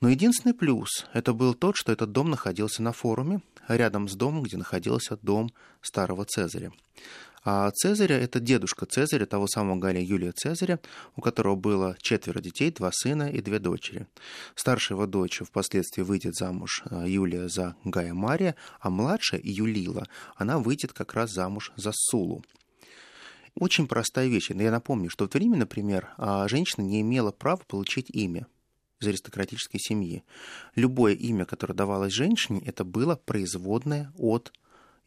Но 0.00 0.08
единственный 0.08 0.52
плюс 0.52 1.06
это 1.12 1.32
был 1.32 1.54
тот, 1.54 1.76
что 1.76 1.92
этот 1.92 2.10
дом 2.10 2.30
находился 2.30 2.82
на 2.82 2.92
форуме, 2.92 3.40
рядом 3.68 4.08
с 4.08 4.14
домом, 4.14 4.42
где 4.42 4.56
находился 4.56 5.16
дом 5.22 5.50
старого 5.80 6.24
Цезаря. 6.24 6.72
А 7.48 7.70
Цезаря– 7.70 8.16
это 8.18 8.40
дедушка 8.40 8.86
Цезаря, 8.86 9.24
того 9.24 9.46
самого 9.46 9.76
Галия 9.76 10.02
Юлия 10.02 10.32
Цезаря, 10.32 10.80
у 11.14 11.20
которого 11.20 11.54
было 11.54 11.96
четверо 12.00 12.40
детей, 12.40 12.72
два 12.72 12.90
сына 12.90 13.30
и 13.30 13.40
две 13.40 13.60
дочери. 13.60 14.08
Старшая 14.56 14.96
его 14.96 15.06
дочь 15.06 15.42
впоследствии 15.46 16.02
выйдет 16.02 16.34
замуж 16.34 16.82
а, 16.90 17.06
Юлия 17.06 17.48
за 17.48 17.76
Гая 17.84 18.14
Мария, 18.14 18.56
а 18.80 18.90
младшая 18.90 19.40
Юлила, 19.44 20.08
она 20.34 20.58
выйдет 20.58 20.92
как 20.92 21.14
раз 21.14 21.30
замуж 21.30 21.70
за 21.76 21.92
Сулу. 21.94 22.44
Очень 23.54 23.86
простая 23.86 24.26
вещь. 24.26 24.50
Я 24.50 24.72
напомню, 24.72 25.08
что 25.08 25.26
в 25.26 25.28
то 25.28 25.38
время, 25.38 25.56
например, 25.56 26.14
а, 26.16 26.48
женщина 26.48 26.82
не 26.82 27.00
имела 27.02 27.30
права 27.30 27.62
получить 27.68 28.10
имя 28.10 28.48
из 29.00 29.06
аристократической 29.06 29.78
семьи. 29.78 30.24
Любое 30.74 31.14
имя, 31.14 31.44
которое 31.44 31.74
давалось 31.74 32.12
женщине, 32.12 32.60
это 32.66 32.82
было 32.82 33.14
производное 33.14 34.12
от 34.18 34.52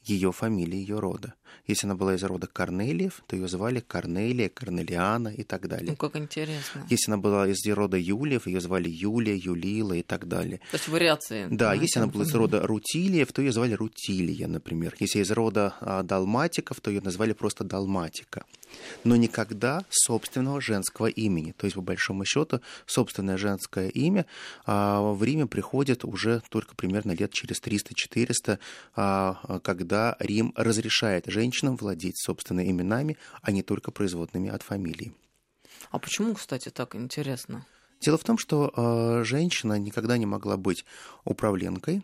ее 0.03 0.31
фамилии, 0.31 0.77
ее 0.77 0.99
рода. 0.99 1.33
Если 1.67 1.85
она 1.87 1.95
была 1.95 2.15
из 2.15 2.23
рода 2.23 2.47
Корнелиев, 2.47 3.21
то 3.27 3.35
ее 3.35 3.47
звали 3.47 3.79
Корнелия, 3.79 4.49
Корнелиана 4.49 5.29
и 5.29 5.43
так 5.43 5.67
далее. 5.67 5.91
Ну, 5.91 5.95
как 5.95 6.15
интересно. 6.15 6.85
Если 6.89 7.11
она 7.11 7.17
была 7.17 7.47
из 7.47 7.65
рода 7.67 7.97
Юлиев, 7.97 8.47
ее 8.47 8.59
звали 8.59 8.89
Юлия, 8.89 9.35
Юлила 9.35 9.93
и 9.93 10.01
так 10.01 10.27
далее. 10.27 10.59
То 10.71 10.77
есть 10.77 10.87
вариации. 10.87 11.47
Да, 11.49 11.73
если 11.73 11.99
она 11.99 12.07
была 12.07 12.23
из 12.23 12.33
рода 12.33 12.65
Рутилиев, 12.65 13.31
то 13.31 13.41
ее 13.41 13.51
звали 13.51 13.73
Рутилия, 13.73 14.47
например. 14.47 14.95
Если 14.99 15.19
из 15.19 15.31
рода 15.31 15.75
а, 15.79 16.03
Далматиков, 16.03 16.79
то 16.81 16.89
ее 16.89 17.01
назвали 17.01 17.33
просто 17.33 17.63
Далматика. 17.63 18.45
Но 19.03 19.15
никогда 19.15 19.85
собственного 19.89 20.61
женского 20.61 21.07
имени. 21.07 21.53
То 21.53 21.65
есть, 21.65 21.75
по 21.75 21.81
большому 21.81 22.25
счету, 22.25 22.61
собственное 22.85 23.37
женское 23.37 23.89
имя 23.89 24.25
а, 24.65 25.01
в 25.01 25.23
Риме 25.23 25.45
приходит 25.45 26.05
уже 26.05 26.41
только 26.49 26.75
примерно 26.75 27.11
лет 27.11 27.31
через 27.31 27.61
300-400, 27.61 28.59
а, 28.95 29.59
когда 29.63 30.15
Рим 30.19 30.53
разрешает 30.55 31.25
женщинам 31.27 31.75
владеть 31.75 32.17
собственными 32.17 32.69
именами, 32.69 33.17
а 33.41 33.51
не 33.51 33.63
только 33.63 33.91
производными 33.91 34.49
от 34.49 34.63
фамилии. 34.63 35.13
А 35.91 35.99
почему, 35.99 36.33
кстати, 36.33 36.69
так 36.69 36.95
интересно? 36.95 37.65
Дело 38.01 38.17
в 38.17 38.23
том, 38.23 38.37
что 38.37 38.71
э, 38.75 39.23
женщина 39.25 39.77
никогда 39.77 40.17
не 40.17 40.25
могла 40.25 40.55
быть 40.55 40.85
управленкой, 41.25 42.01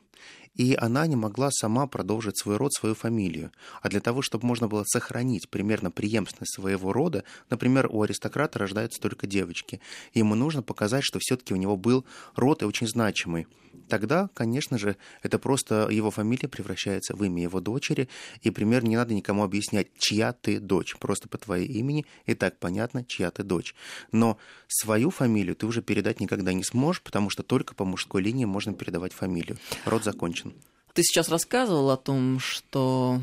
и 0.56 0.76
она 0.76 1.06
не 1.06 1.16
могла 1.16 1.52
сама 1.52 1.86
продолжить 1.88 2.38
свой 2.38 2.58
род, 2.58 2.74
свою 2.74 2.96
фамилию. 2.96 3.52
А 3.82 3.90
для 3.90 4.00
того, 4.00 4.22
чтобы 4.22 4.48
можно 4.48 4.68
было 4.68 4.84
сохранить 4.86 5.50
примерно 5.50 5.92
преемственность 5.92 6.56
своего 6.56 6.94
рода, 6.94 7.24
например, 7.50 7.88
у 7.92 8.02
аристократа 8.02 8.60
рождаются 8.60 9.02
только 9.02 9.28
девочки, 9.28 9.82
ему 10.14 10.36
нужно 10.36 10.64
показать, 10.64 11.04
что 11.04 11.20
все-таки 11.20 11.54
у 11.54 11.58
него 11.58 11.78
был 11.78 12.06
род 12.36 12.62
и 12.62 12.66
очень 12.66 12.88
значимый. 12.88 13.48
Тогда, 13.88 14.30
конечно 14.34 14.78
же, 14.78 14.98
это 15.22 15.40
просто 15.40 15.88
его 15.90 16.12
фамилия 16.12 16.48
превращается 16.48 17.16
в 17.16 17.24
имя 17.24 17.44
его 17.44 17.60
дочери, 17.60 18.10
и 18.42 18.50
примерно 18.50 18.88
не 18.88 18.96
надо 18.96 19.14
никому 19.14 19.44
объяснять, 19.44 19.88
чья 19.98 20.34
ты 20.34 20.60
дочь, 20.60 20.96
просто 20.98 21.28
по 21.28 21.38
твоей 21.38 21.68
имени 21.68 22.06
и 22.26 22.34
так 22.34 22.58
понятно, 22.58 23.04
чья 23.06 23.32
ты 23.32 23.44
дочь. 23.44 23.76
Но 24.12 24.38
свою 24.68 25.10
фамилию 25.10 25.56
ты 25.56 25.66
уже 25.66 25.82
передать 25.82 26.20
никогда 26.20 26.54
не 26.54 26.64
сможешь, 26.64 27.02
потому 27.02 27.30
что 27.30 27.44
только 27.44 27.76
по 27.76 27.86
мужской 27.86 28.22
линии 28.22 28.46
можно 28.46 28.74
передавать 28.74 29.14
фамилию. 29.14 29.58
Род 29.86 30.04
закончен. 30.04 30.54
Ты 30.94 31.04
сейчас 31.04 31.30
рассказывал 31.30 31.90
о 31.92 31.98
том, 31.98 32.40
что 32.40 33.22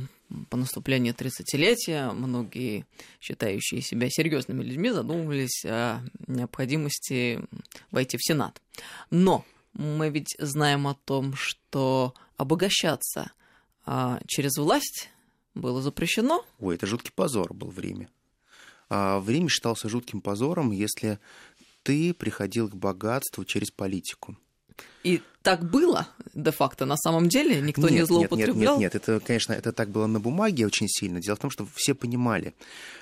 по 0.50 0.56
наступлению 0.56 1.14
30-летия 1.14 2.12
многие, 2.12 2.86
считающие 3.20 3.80
себя 3.80 4.08
серьезными 4.10 4.62
людьми, 4.62 4.90
задумывались 4.90 5.64
о 5.64 6.00
необходимости 6.26 7.40
войти 7.90 8.16
в 8.16 8.24
Сенат. 8.24 8.60
Но 9.10 9.44
мы 9.74 10.10
ведь 10.10 10.36
знаем 10.38 10.86
о 10.86 10.94
том, 10.94 11.34
что 11.34 12.14
обогащаться 12.36 13.32
а, 13.84 14.20
через 14.26 14.56
власть 14.56 15.10
было 15.54 15.82
запрещено. 15.82 16.44
Ой, 16.60 16.76
это 16.76 16.86
жуткий 16.86 17.12
позор 17.14 17.52
был 17.52 17.68
в 17.68 17.78
Риме. 17.78 18.08
А 18.88 19.20
в 19.20 19.28
Риме 19.28 19.48
считался 19.48 19.88
жутким 19.88 20.20
позором, 20.20 20.70
если 20.70 21.18
ты 21.82 22.14
приходил 22.14 22.68
к 22.68 22.74
богатству 22.74 23.44
через 23.44 23.70
политику. 23.70 24.36
И 25.04 25.22
так 25.42 25.68
было 25.68 26.06
де-факто 26.34 26.86
на 26.86 26.96
самом 26.96 27.28
деле? 27.28 27.60
Никто 27.60 27.82
нет, 27.82 27.92
не 27.92 28.06
злоупотреблял? 28.06 28.78
Нет, 28.78 28.94
нет, 28.94 28.94
нет, 28.94 28.94
это, 28.94 29.20
конечно, 29.20 29.52
это 29.52 29.72
так 29.72 29.90
было 29.90 30.06
на 30.06 30.20
бумаге 30.20 30.66
очень 30.66 30.88
сильно. 30.88 31.20
Дело 31.20 31.36
в 31.36 31.40
том, 31.40 31.50
что 31.50 31.66
все 31.74 31.94
понимали, 31.94 32.54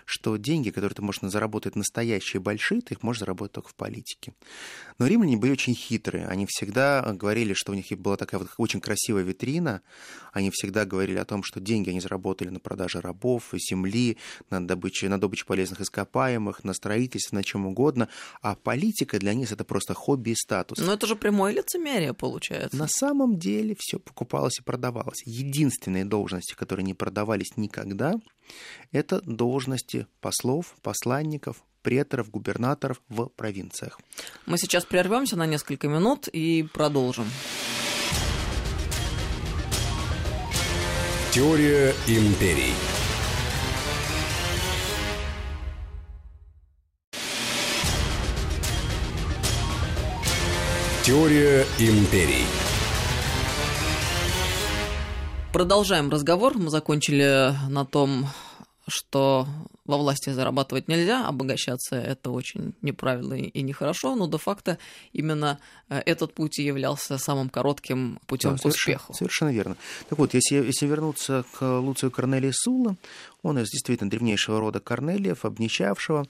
что 0.05 0.37
деньги, 0.37 0.71
которые 0.71 0.95
ты 0.95 1.03
можешь 1.03 1.21
заработать 1.23 1.77
настоящие, 1.77 2.41
большие, 2.41 2.81
ты 2.81 2.95
их 2.95 3.03
можешь 3.03 3.21
заработать 3.21 3.53
только 3.53 3.69
в 3.69 3.75
политике. 3.75 4.33
Но 4.99 5.07
римляне 5.07 5.37
были 5.37 5.53
очень 5.53 5.75
хитрые. 5.75 6.27
Они 6.27 6.47
всегда 6.49 7.03
говорили, 7.13 7.53
что 7.53 7.73
у 7.73 7.75
них 7.75 7.87
была 7.99 8.17
такая 8.17 8.41
вот 8.41 8.51
очень 8.57 8.81
красивая 8.81 9.23
витрина. 9.23 9.83
Они 10.33 10.51
всегда 10.51 10.85
говорили 10.85 11.19
о 11.19 11.25
том, 11.25 11.43
что 11.43 11.61
деньги 11.61 11.91
они 11.91 12.01
заработали 12.01 12.49
на 12.49 12.61
продаже 12.61 13.01
рабов, 13.01 13.53
земли, 13.53 14.17
на 14.49 14.67
добыче, 14.67 15.09
на 15.09 15.21
добыче 15.21 15.45
полезных 15.45 15.81
ископаемых, 15.81 16.65
на 16.65 16.73
строительстве, 16.73 17.37
на 17.37 17.45
чем 17.45 17.67
угодно. 17.67 18.09
А 18.41 18.55
политика 18.55 19.19
для 19.19 19.35
них 19.35 19.53
это 19.53 19.65
просто 19.65 19.95
хобби 19.95 20.31
и 20.31 20.35
статус. 20.35 20.79
Но 20.79 20.93
это 20.93 21.07
же 21.07 21.17
прямое 21.17 21.53
лицемерие 21.53 21.90
получается. 22.15 22.77
На 22.77 22.89
самом 22.89 23.39
деле 23.39 23.77
все 23.79 23.99
покупалось 23.99 24.59
и 24.59 24.63
продавалось. 24.63 25.23
Единственные 25.25 26.05
должности, 26.05 26.55
которые 26.55 26.85
не 26.85 26.95
продавались 26.95 27.57
никогда, 27.57 28.15
это 28.93 29.21
должности 29.23 30.07
послов, 30.21 30.75
посланников, 30.83 31.63
преторов, 31.83 32.31
губернаторов 32.31 33.01
в 33.09 33.27
провинциях. 33.27 33.99
Мы 34.47 34.59
сейчас 34.59 34.85
прервемся 34.85 35.37
на 35.37 35.47
несколько 35.47 35.89
минут 35.89 36.29
и 36.29 36.67
продолжим. 36.73 37.27
Теория 41.33 41.95
империй. 42.09 42.75
Теория 51.11 51.67
империй. 51.81 52.47
Продолжаем 55.53 56.09
разговор. 56.09 56.57
Мы 56.57 56.71
закончили 56.71 57.53
на 57.69 57.85
том, 57.85 58.29
что 58.91 59.47
во 59.85 59.97
власти 59.97 60.31
зарабатывать 60.31 60.89
нельзя, 60.89 61.27
обогащаться 61.27 61.97
это 61.97 62.31
очень 62.31 62.75
неправильно 62.83 63.35
и 63.35 63.63
нехорошо, 63.63 64.15
но 64.15 64.29
де-факто 64.29 64.79
именно 65.13 65.59
э, 65.89 66.01
этот 66.05 66.35
путь 66.35 66.59
и 66.59 66.65
являлся 66.65 67.19
самым 67.19 67.49
коротким 67.49 68.21
путем 68.27 68.51
да, 68.51 68.57
к 68.57 68.61
совершенно, 68.61 68.97
успеху. 68.97 69.15
Совершенно 69.15 69.49
верно. 69.51 69.77
Так 70.09 70.19
вот, 70.19 70.35
если, 70.35 70.57
если 70.57 70.87
вернуться 70.87 71.45
к 71.55 71.63
Луцию 71.63 72.11
Корнелии 72.11 72.53
Сула, 72.53 72.97
он 73.43 73.59
из 73.59 73.71
действительно 73.71 74.11
древнейшего 74.11 74.61
рода 74.61 74.81
Корнелиев, 74.81 75.45
обнищавшего, 75.45 76.27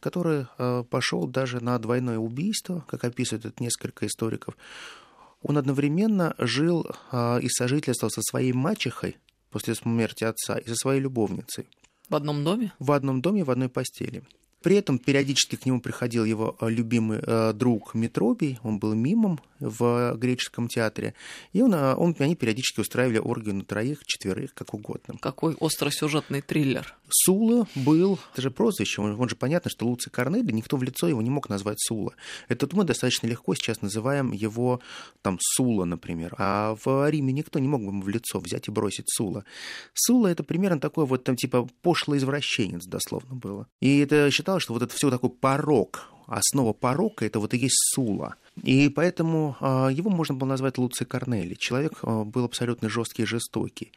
который 0.00 0.46
э, 0.58 0.84
пошел 0.90 1.26
даже 1.26 1.62
на 1.62 1.78
двойное 1.78 2.18
убийство, 2.18 2.84
как 2.88 3.04
описывают 3.04 3.46
это 3.46 3.62
несколько 3.62 4.06
историков. 4.06 4.56
Он 5.42 5.56
одновременно 5.56 6.34
жил 6.38 6.86
э, 7.12 7.40
и 7.40 7.48
сожительствовал 7.48 8.10
со 8.10 8.22
своей 8.22 8.52
мачехой 8.52 9.16
после 9.50 9.74
смерти 9.74 10.24
отца 10.24 10.58
и 10.58 10.68
со 10.68 10.74
своей 10.74 11.00
любовницей. 11.00 11.66
В 12.08 12.14
одном 12.14 12.42
доме? 12.44 12.72
В 12.78 12.92
одном 12.92 13.20
доме, 13.20 13.44
в 13.44 13.50
одной 13.50 13.68
постели. 13.68 14.22
При 14.62 14.76
этом 14.76 14.98
периодически 14.98 15.56
к 15.56 15.66
нему 15.66 15.80
приходил 15.80 16.24
его 16.24 16.56
э, 16.60 16.68
любимый 16.68 17.20
э, 17.22 17.52
друг 17.52 17.94
Метробий, 17.94 18.58
он 18.62 18.78
был 18.78 18.94
мимом 18.94 19.40
в 19.60 20.14
греческом 20.16 20.68
театре, 20.68 21.14
и 21.52 21.62
он, 21.62 21.74
э, 21.74 21.94
он, 21.94 22.14
они 22.18 22.34
периодически 22.34 22.80
устраивали 22.80 23.18
оргию 23.18 23.54
на 23.54 23.64
троих, 23.64 24.00
четверых, 24.04 24.54
как 24.54 24.74
угодно. 24.74 25.16
Какой 25.20 25.56
остросюжетный 25.60 26.42
триллер. 26.42 26.96
Сула 27.10 27.66
был, 27.74 28.18
это 28.32 28.42
же 28.42 28.50
прозвище, 28.50 29.00
он, 29.00 29.18
он 29.18 29.28
же 29.28 29.36
понятно, 29.36 29.70
что 29.70 29.86
Луций 29.86 30.10
Корнелий, 30.10 30.52
никто 30.52 30.76
в 30.76 30.82
лицо 30.82 31.08
его 31.08 31.22
не 31.22 31.30
мог 31.30 31.48
назвать 31.48 31.80
Сула. 31.80 32.14
Это 32.48 32.68
мы 32.72 32.84
достаточно 32.84 33.26
легко 33.26 33.54
сейчас 33.54 33.80
называем 33.80 34.32
его 34.32 34.80
там 35.22 35.38
Сула, 35.40 35.84
например, 35.84 36.34
а 36.38 36.76
в 36.84 37.08
Риме 37.08 37.32
никто 37.32 37.58
не 37.58 37.68
мог 37.68 37.80
бы 37.82 37.88
ему 37.88 38.02
в 38.02 38.08
лицо 38.08 38.40
взять 38.40 38.68
и 38.68 38.70
бросить 38.70 39.06
Сула. 39.08 39.44
Сула 39.94 40.28
это 40.28 40.42
примерно 40.42 40.80
такой 40.80 41.06
вот 41.06 41.24
там 41.24 41.36
типа 41.36 41.68
пошлый 41.82 42.18
извращенец 42.18 42.84
дословно 42.84 43.34
было. 43.34 43.66
И 43.80 43.98
это 43.98 44.30
считалось 44.30 44.47
считалось, 44.48 44.62
что 44.62 44.72
вот 44.72 44.82
это 44.82 44.94
все 44.94 45.10
такой 45.10 45.28
порог, 45.28 46.08
основа 46.26 46.72
порока 46.72 47.26
это 47.26 47.38
вот 47.38 47.52
и 47.52 47.58
есть 47.58 47.76
Сула. 47.94 48.36
И 48.62 48.88
поэтому 48.88 49.56
э, 49.60 49.90
его 49.92 50.08
можно 50.08 50.34
было 50.34 50.48
назвать 50.48 50.78
Луций 50.78 51.06
Корнели. 51.06 51.54
Человек 51.54 51.98
э, 52.02 52.24
был 52.24 52.44
абсолютно 52.44 52.88
жесткий 52.88 53.24
и 53.24 53.26
жестокий, 53.26 53.92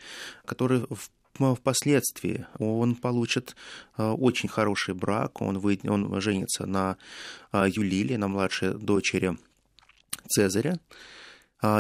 который 0.45 0.81
в 0.89 1.09
впоследствии 1.55 2.45
он 2.59 2.95
получит 2.95 3.55
э, 3.97 4.03
очень 4.03 4.49
хороший 4.49 4.93
брак, 4.93 5.41
он, 5.41 5.59
вы, 5.59 5.79
он 5.85 6.19
женится 6.19 6.65
на 6.65 6.97
Юлиле, 7.53 8.17
на 8.17 8.27
младшей 8.27 8.73
дочери 8.73 9.37
Цезаря, 10.27 10.77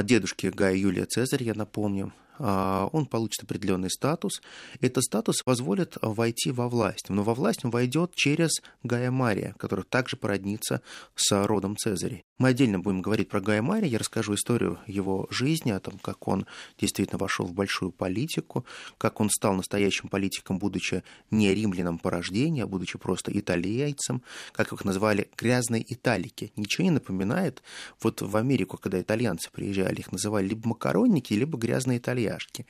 дедушке 0.03 0.51
Гая 0.51 0.75
Юлия 0.75 1.05
Цезаря, 1.05 1.45
я 1.45 1.53
напомню, 1.53 2.13
а, 2.30 2.30
он 2.41 3.05
получит 3.05 3.43
определенный 3.43 3.89
статус. 3.89 4.41
Этот 4.79 5.03
статус 5.03 5.43
позволит 5.43 5.97
войти 6.01 6.51
во 6.51 6.67
власть. 6.67 7.09
Но 7.09 7.23
во 7.23 7.35
власть 7.35 7.63
он 7.63 7.71
войдет 7.71 8.15
через 8.15 8.61
Гая 8.83 9.11
Мария, 9.11 9.53
который 9.57 9.85
также 9.85 10.17
породнится 10.17 10.81
с 11.15 11.45
родом 11.45 11.77
Цезарей. 11.77 12.23
Мы 12.39 12.49
отдельно 12.49 12.79
будем 12.79 13.03
говорить 13.03 13.29
про 13.29 13.39
Гая 13.39 13.61
Мария, 13.61 13.87
я 13.87 13.99
расскажу 13.99 14.33
историю 14.33 14.79
его 14.87 15.27
жизни, 15.29 15.69
о 15.69 15.79
том, 15.79 15.99
как 15.99 16.27
он 16.27 16.47
действительно 16.79 17.19
вошел 17.19 17.45
в 17.45 17.53
большую 17.53 17.91
политику, 17.91 18.65
как 18.97 19.21
он 19.21 19.29
стал 19.29 19.53
настоящим 19.53 20.09
политиком, 20.09 20.57
будучи 20.57 21.03
не 21.29 21.53
римляном 21.53 21.99
по 21.99 22.09
рождению, 22.09 22.65
а 22.65 22.67
будучи 22.67 22.97
просто 22.97 23.31
италийцем, 23.37 24.23
как 24.53 24.73
их 24.73 24.83
назвали 24.83 25.29
грязные 25.37 25.85
италики. 25.87 26.51
Ничего 26.55 26.85
не 26.85 26.91
напоминает, 26.91 27.61
вот 28.01 28.21
в 28.23 28.35
Америку, 28.35 28.77
когда 28.77 28.99
итальянцы 28.99 29.51
приезжали, 29.51 29.99
их 29.99 30.11
называли 30.11 30.47
либо 30.47 30.69
макаронники, 30.69 31.33
либо 31.33 31.59
грязные 31.59 31.99
итальянцы 31.99 32.30
итальяшки. 32.31 32.65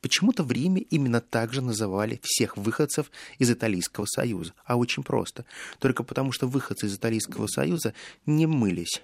Почему-то 0.00 0.42
в 0.42 0.52
Риме 0.52 0.82
именно 0.82 1.20
так 1.22 1.52
же 1.54 1.62
называли 1.62 2.20
всех 2.22 2.58
выходцев 2.58 3.10
из 3.38 3.50
Италийского 3.50 4.04
Союза. 4.04 4.52
А 4.66 4.76
очень 4.76 5.02
просто. 5.02 5.46
Только 5.78 6.02
потому, 6.02 6.30
что 6.30 6.46
выходцы 6.46 6.86
из 6.86 6.96
Италийского 6.96 7.46
Союза 7.46 7.94
не 8.26 8.46
мылись 8.46 9.02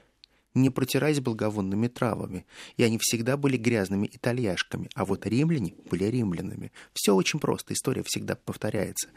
не 0.55 0.71
протираясь 0.71 1.21
благовонными 1.21 1.89
травами, 1.89 2.45
и 2.77 2.83
они 2.83 2.99
всегда 3.01 3.37
были 3.37 3.57
грязными 3.57 4.09
итальяшками, 4.13 4.89
а 4.95 5.05
вот 5.05 5.27
римляне 5.27 5.75
были 5.91 6.05
римлянами. 6.05 6.73
Все 6.93 7.15
очень 7.15 7.39
просто, 7.39 7.75
история 7.75 8.03
всегда 8.05 8.35
повторяется. 8.35 9.09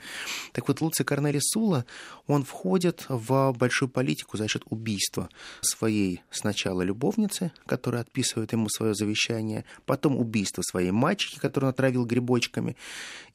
Так 0.52 0.67
вот, 0.67 0.82
Луций 0.82 1.06
Корнелий 1.06 1.41
Сула, 1.41 1.86
он 2.28 2.43
входит 2.43 3.06
в 3.10 3.54
большую 3.58 3.89
политику 3.89 4.38
за 4.38 4.48
счет 4.48 4.63
убийства 4.69 5.30
своей 5.62 6.22
сначала 6.30 6.82
любовницы, 6.82 7.52
которая 7.65 8.02
отписывает 8.02 8.52
ему 8.52 8.69
свое 8.69 8.93
завещание, 8.93 9.65
потом 9.86 10.17
убийство 10.17 10.62
своей 10.62 10.91
мачехи, 10.91 11.39
которую 11.39 11.69
он 11.69 11.74
отравил 11.74 12.06
грибочками, 12.06 12.76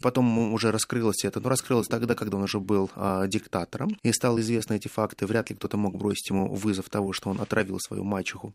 потом 0.00 0.52
уже 0.52 0.70
раскрылось 0.70 1.24
это, 1.24 1.40
но 1.40 1.48
раскрылось 1.48 1.88
тогда, 1.88 2.14
когда 2.14 2.36
он 2.36 2.44
уже 2.44 2.60
был 2.60 2.90
а, 2.94 3.26
диктатором, 3.26 3.96
и 4.02 4.12
стало 4.12 4.40
известно 4.40 4.74
эти 4.74 4.88
факты, 4.88 5.26
вряд 5.26 5.50
ли 5.50 5.56
кто-то 5.56 5.76
мог 5.76 5.96
бросить 5.96 6.30
ему 6.30 6.54
вызов 6.54 6.88
того, 6.88 7.12
что 7.12 7.30
он 7.30 7.40
отравил 7.40 7.78
свою 7.88 8.04
мачеху. 8.04 8.52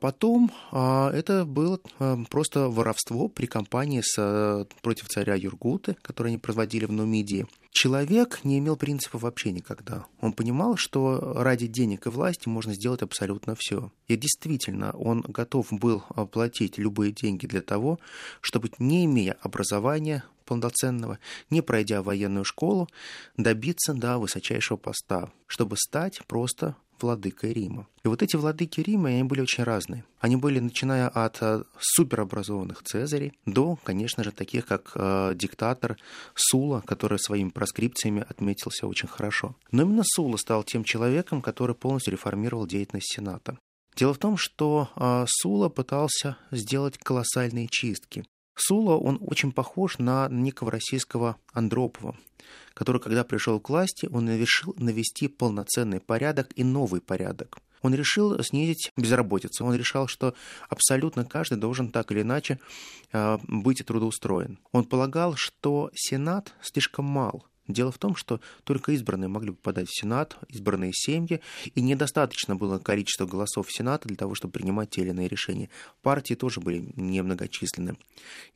Потом 0.00 0.50
а, 0.72 1.10
это 1.12 1.44
было 1.44 1.78
а, 1.98 2.18
просто 2.30 2.70
воровство 2.70 3.28
при 3.28 3.44
кампании 3.44 4.00
с, 4.02 4.16
а, 4.18 4.66
против 4.80 5.08
царя 5.08 5.34
Юргуты, 5.34 5.94
которую 6.00 6.30
они 6.30 6.38
проводили 6.38 6.86
в 6.86 6.92
Нумидии. 6.92 7.46
Человек 7.70 8.40
не 8.42 8.58
имел 8.58 8.76
принципа 8.76 9.18
вообще 9.18 9.52
никогда. 9.52 10.06
Он 10.22 10.32
понимал, 10.32 10.76
что 10.76 11.34
ради 11.36 11.66
денег 11.66 12.06
и 12.06 12.10
власти 12.10 12.48
можно 12.48 12.74
сделать 12.74 13.02
абсолютно 13.02 13.54
все. 13.54 13.92
И 14.08 14.16
действительно, 14.16 14.90
он 14.92 15.20
готов 15.20 15.70
был 15.70 16.02
платить 16.32 16.78
любые 16.78 17.12
деньги 17.12 17.46
для 17.46 17.60
того, 17.60 18.00
чтобы, 18.40 18.70
не 18.78 19.04
имея 19.04 19.36
образования, 19.42 20.24
полноценного, 20.46 21.20
не 21.50 21.60
пройдя 21.60 22.02
военную 22.02 22.44
школу, 22.44 22.88
добиться 23.36 23.94
до 23.94 24.18
высочайшего 24.18 24.78
поста, 24.78 25.30
чтобы 25.46 25.76
стать 25.76 26.22
просто 26.26 26.74
владыкой 27.02 27.52
Рима. 27.52 27.86
И 28.04 28.08
вот 28.08 28.22
эти 28.22 28.36
владыки 28.36 28.80
Рима, 28.80 29.08
они 29.10 29.24
были 29.24 29.40
очень 29.40 29.64
разные. 29.64 30.04
Они 30.20 30.36
были, 30.36 30.58
начиная 30.58 31.08
от 31.08 31.38
э, 31.40 31.64
суперобразованных 31.78 32.82
Цезарей 32.82 33.32
до, 33.46 33.78
конечно 33.82 34.24
же, 34.24 34.32
таких, 34.32 34.66
как 34.66 34.92
э, 34.94 35.32
диктатор 35.34 35.96
Сула, 36.34 36.82
который 36.86 37.18
своими 37.18 37.50
проскрипциями 37.50 38.24
отметился 38.28 38.86
очень 38.86 39.08
хорошо. 39.08 39.54
Но 39.70 39.82
именно 39.82 40.02
Сула 40.04 40.36
стал 40.36 40.64
тем 40.64 40.84
человеком, 40.84 41.42
который 41.42 41.74
полностью 41.74 42.12
реформировал 42.12 42.66
деятельность 42.66 43.12
Сената. 43.14 43.58
Дело 43.96 44.14
в 44.14 44.18
том, 44.18 44.36
что 44.36 44.88
э, 44.96 45.24
Сула 45.28 45.68
пытался 45.68 46.36
сделать 46.50 46.96
колоссальные 46.98 47.68
чистки. 47.68 48.24
Сула, 48.54 48.96
он 48.96 49.18
очень 49.20 49.52
похож 49.52 49.98
на 49.98 50.28
некого 50.28 50.70
российского 50.70 51.36
Андропова, 51.52 52.16
который, 52.74 53.00
когда 53.00 53.24
пришел 53.24 53.58
к 53.60 53.68
власти, 53.70 54.08
он 54.12 54.28
решил 54.28 54.74
навести 54.78 55.28
полноценный 55.28 56.00
порядок 56.00 56.50
и 56.56 56.64
новый 56.64 57.00
порядок. 57.00 57.58
Он 57.82 57.94
решил 57.94 58.42
снизить 58.42 58.92
безработицу. 58.96 59.64
Он 59.64 59.74
решал, 59.74 60.06
что 60.06 60.34
абсолютно 60.68 61.24
каждый 61.24 61.56
должен 61.56 61.90
так 61.90 62.12
или 62.12 62.20
иначе 62.22 62.58
э, 63.12 63.38
быть 63.48 63.84
трудоустроен. 63.86 64.58
Он 64.72 64.84
полагал, 64.84 65.34
что 65.36 65.90
Сенат 65.94 66.52
слишком 66.60 67.06
мал 67.06 67.46
Дело 67.72 67.92
в 67.92 67.98
том, 67.98 68.16
что 68.16 68.40
только 68.64 68.92
избранные 68.92 69.28
могли 69.28 69.52
попадать 69.52 69.88
в 69.88 69.98
Сенат, 69.98 70.36
избранные 70.48 70.92
семьи, 70.92 71.40
и 71.74 71.80
недостаточно 71.80 72.56
было 72.56 72.78
количества 72.78 73.26
голосов 73.26 73.68
в 73.68 73.72
Сенате 73.76 74.08
для 74.08 74.16
того, 74.16 74.34
чтобы 74.34 74.52
принимать 74.52 74.90
те 74.90 75.02
или 75.02 75.10
иные 75.10 75.28
решения. 75.28 75.68
Партии 76.02 76.34
тоже 76.34 76.60
были 76.60 76.92
немногочисленны. 76.96 77.96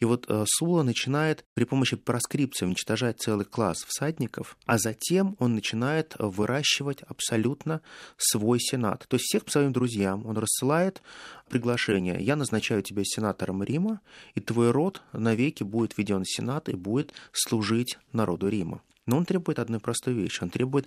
И 0.01 0.05
вот 0.05 0.27
э, 0.29 0.45
Сула 0.47 0.83
начинает 0.83 1.45
при 1.55 1.65
помощи 1.65 1.97
проскрипции 1.97 2.67
уничтожать 2.67 3.21
целый 3.21 3.45
класс 3.45 3.85
всадников, 3.87 4.57
а 4.67 4.79
затем 4.79 5.37
он 5.39 5.55
начинает 5.55 6.15
выращивать 6.19 7.03
абсолютно 7.03 7.81
свой 8.17 8.61
Сенат. 8.61 9.07
То 9.09 9.17
есть 9.17 9.27
всех 9.27 9.45
своим 9.49 9.73
друзьям 9.73 10.27
он 10.27 10.39
рассылает 10.39 11.03
приглашение. 11.49 12.17
Я 12.21 12.37
назначаю 12.37 12.83
тебя 12.83 13.03
сенатором 13.05 13.63
Рима, 13.63 14.01
и 14.35 14.41
твой 14.41 14.71
род 14.71 15.03
навеки 15.13 15.63
будет 15.63 15.97
введен 15.97 16.25
в 16.25 16.31
Сенат 16.31 16.69
и 16.69 16.75
будет 16.75 17.13
служить 17.33 17.99
народу 18.13 18.49
Рима. 18.49 18.83
Но 19.07 19.17
он 19.17 19.25
требует 19.25 19.59
одной 19.59 19.81
простой 19.81 20.15
вещи. 20.15 20.43
Он 20.43 20.51
требует 20.51 20.87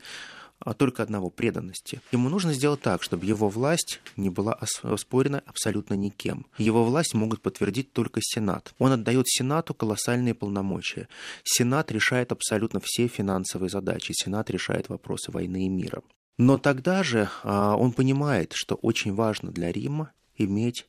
а, 0.59 0.73
только 0.73 1.03
одного– 1.03 1.29
преданности. 1.31 2.01
Ему 2.11 2.29
нужно 2.29 2.53
сделать 2.53 2.81
так, 2.81 3.03
чтобы 3.03 3.25
его 3.25 3.47
власть 3.49 4.01
не 4.15 4.29
была 4.29 4.57
оспорена 4.81 5.43
абсолютно 5.45 5.93
никем. 5.93 6.47
Его 6.57 6.83
власть 6.83 7.13
могут 7.13 7.41
подтвердить 7.41 7.93
только 7.93 8.19
Сенат. 8.23 8.73
Он 8.79 8.91
отдает 8.91 9.27
Сенату 9.27 9.73
колоссальные 9.73 10.33
полномочия. 10.33 11.07
Сенат 11.43 11.91
решает 11.91 12.31
абсолютно 12.31 12.79
все 12.83 13.07
финансовые 13.07 13.69
задачи. 13.69 14.13
Сенат 14.13 14.49
решает 14.49 14.89
вопросы 14.89 15.31
войны 15.31 15.65
и 15.65 15.69
мира. 15.69 16.01
Но 16.37 16.57
тогда 16.57 17.03
же 17.03 17.29
а, 17.43 17.75
он 17.75 17.91
понимает, 17.91 18.53
что 18.53 18.75
очень 18.75 19.13
важно 19.13 19.51
для 19.51 19.71
Рима 19.71 20.11
иметь 20.37 20.87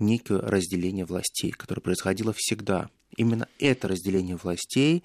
некое 0.00 0.40
разделение 0.40 1.04
властей, 1.04 1.50
которое 1.50 1.80
происходило 1.80 2.32
всегда. 2.36 2.88
Именно 3.16 3.48
это 3.58 3.88
разделение 3.88 4.36
властей 4.36 5.02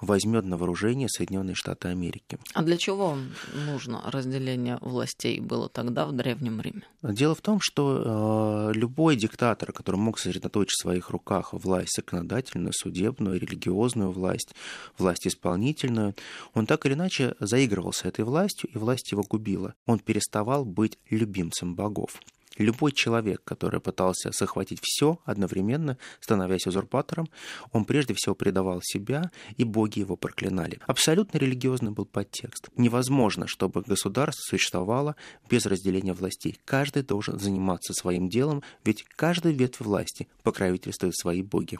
возьмет 0.00 0.44
на 0.44 0.56
вооружение 0.56 1.08
Соединенные 1.08 1.54
Штаты 1.54 1.88
Америки. 1.88 2.38
А 2.52 2.62
для 2.62 2.76
чего 2.76 3.16
нужно 3.54 4.02
разделение 4.10 4.78
властей 4.82 5.40
было 5.40 5.68
тогда 5.68 6.06
в 6.06 6.12
Древнем 6.12 6.60
Риме? 6.60 6.82
Дело 7.02 7.34
в 7.34 7.40
том, 7.40 7.60
что 7.62 8.70
э, 8.70 8.78
любой 8.78 9.16
диктатор, 9.16 9.72
который 9.72 9.96
мог 9.96 10.18
сосредоточить 10.18 10.72
в 10.72 10.82
своих 10.82 11.10
руках 11.10 11.54
власть 11.54 11.96
законодательную, 11.96 12.72
судебную, 12.74 13.40
религиозную 13.40 14.12
власть, 14.12 14.54
власть 14.98 15.26
исполнительную, 15.26 16.14
он 16.52 16.66
так 16.66 16.84
или 16.84 16.92
иначе 16.92 17.36
заигрывался 17.40 18.08
этой 18.08 18.24
властью, 18.24 18.68
и 18.72 18.78
власть 18.78 19.12
его 19.12 19.22
губила. 19.22 19.74
Он 19.86 19.98
переставал 19.98 20.64
быть 20.64 20.98
любимцем 21.08 21.74
богов. 21.74 22.20
Любой 22.58 22.92
человек, 22.92 23.42
который 23.44 23.80
пытался 23.80 24.30
захватить 24.32 24.80
все 24.82 25.20
одновременно, 25.24 25.98
становясь 26.20 26.66
узурпатором, 26.66 27.28
он 27.72 27.84
прежде 27.84 28.14
всего 28.14 28.34
предавал 28.34 28.80
себя, 28.82 29.30
и 29.56 29.64
боги 29.64 30.00
его 30.00 30.16
проклинали. 30.16 30.78
Абсолютно 30.86 31.38
религиозный 31.38 31.90
был 31.90 32.06
подтекст. 32.06 32.68
Невозможно, 32.76 33.46
чтобы 33.46 33.82
государство 33.82 34.42
существовало 34.42 35.16
без 35.50 35.66
разделения 35.66 36.12
властей. 36.12 36.58
Каждый 36.64 37.02
должен 37.02 37.38
заниматься 37.38 37.92
своим 37.92 38.28
делом, 38.28 38.62
ведь 38.84 39.04
каждая 39.16 39.52
ветвь 39.52 39.80
власти 39.80 40.28
покровительствует 40.42 41.16
свои 41.16 41.42
боги. 41.42 41.78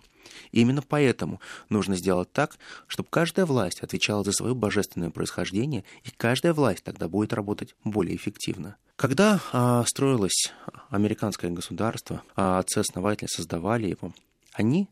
И 0.52 0.60
именно 0.60 0.82
поэтому 0.82 1.40
нужно 1.68 1.96
сделать 1.96 2.32
так, 2.32 2.58
чтобы 2.86 3.08
каждая 3.10 3.46
власть 3.46 3.80
отвечала 3.80 4.24
за 4.24 4.32
свое 4.32 4.54
божественное 4.54 5.10
происхождение, 5.10 5.84
и 6.04 6.10
каждая 6.10 6.52
власть 6.52 6.84
тогда 6.84 7.08
будет 7.08 7.32
работать 7.32 7.74
более 7.84 8.16
эффективно. 8.16 8.76
Когда 8.96 9.40
а, 9.52 9.84
строилось 9.84 10.52
американское 10.88 11.50
государство, 11.50 12.22
а 12.34 12.58
отцы-основатели 12.58 13.28
создавали 13.28 13.88
его, 13.88 14.14
они 14.52 14.88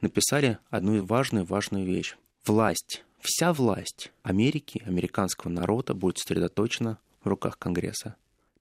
написали 0.00 0.58
одну 0.68 1.02
важную-важную 1.04 1.86
вещь. 1.86 2.16
Власть, 2.44 3.02
вся 3.20 3.52
власть 3.52 4.12
Америки, 4.22 4.82
американского 4.84 5.50
народа 5.50 5.94
будет 5.94 6.18
сосредоточена 6.18 6.98
в 7.24 7.28
руках 7.28 7.58
Конгресса. 7.58 8.16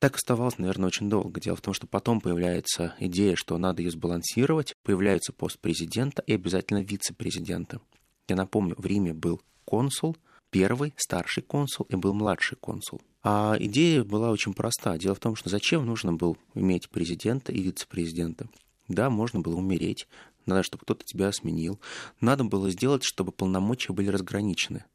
Так 0.06 0.18
оставалось, 0.18 0.60
наверное, 0.60 0.86
очень 0.86 1.10
долго. 1.10 1.42
Дело 1.42 1.56
в 1.56 1.62
том, 1.62 1.74
что 1.74 1.88
потом 1.88 2.22
появляется 2.22 2.94
идея, 3.00 3.36
что 3.36 3.58
надо 3.58 3.82
ее 3.82 3.90
сбалансировать, 3.90 4.76
появляется 4.84 5.34
пост 5.34 5.58
президента 5.58 6.22
и 6.28 6.34
обязательно 6.34 6.84
вице-президента. 6.84 7.82
Я 8.28 8.36
напомню, 8.36 8.76
в 8.78 8.86
Риме 8.86 9.16
был 9.16 9.42
консул, 9.66 10.16
первый 10.52 10.94
старший 10.96 11.42
консул 11.42 11.88
и 11.90 11.96
был 11.96 12.14
младший 12.14 12.56
консул. 12.56 13.02
А 13.24 13.56
идея 13.60 14.04
была 14.04 14.30
очень 14.30 14.54
проста. 14.54 14.96
Дело 15.00 15.16
в 15.16 15.20
том, 15.20 15.36
что 15.36 15.50
зачем 15.50 15.84
нужно 15.88 16.14
было 16.14 16.38
иметь 16.54 16.88
президента 16.92 17.52
и 17.52 17.64
вице-президента? 17.64 18.48
Да, 18.88 19.10
можно 19.10 19.40
было 19.40 19.56
умереть, 19.56 20.08
надо, 20.46 20.62
чтобы 20.62 20.84
кто-то 20.84 21.04
тебя 21.04 21.32
сменил. 21.32 21.80
Надо 22.22 22.44
было 22.44 22.70
сделать, 22.70 23.02
чтобы 23.04 23.32
полномочия 23.32 23.92
были 23.92 24.10
разграничены. 24.10 24.86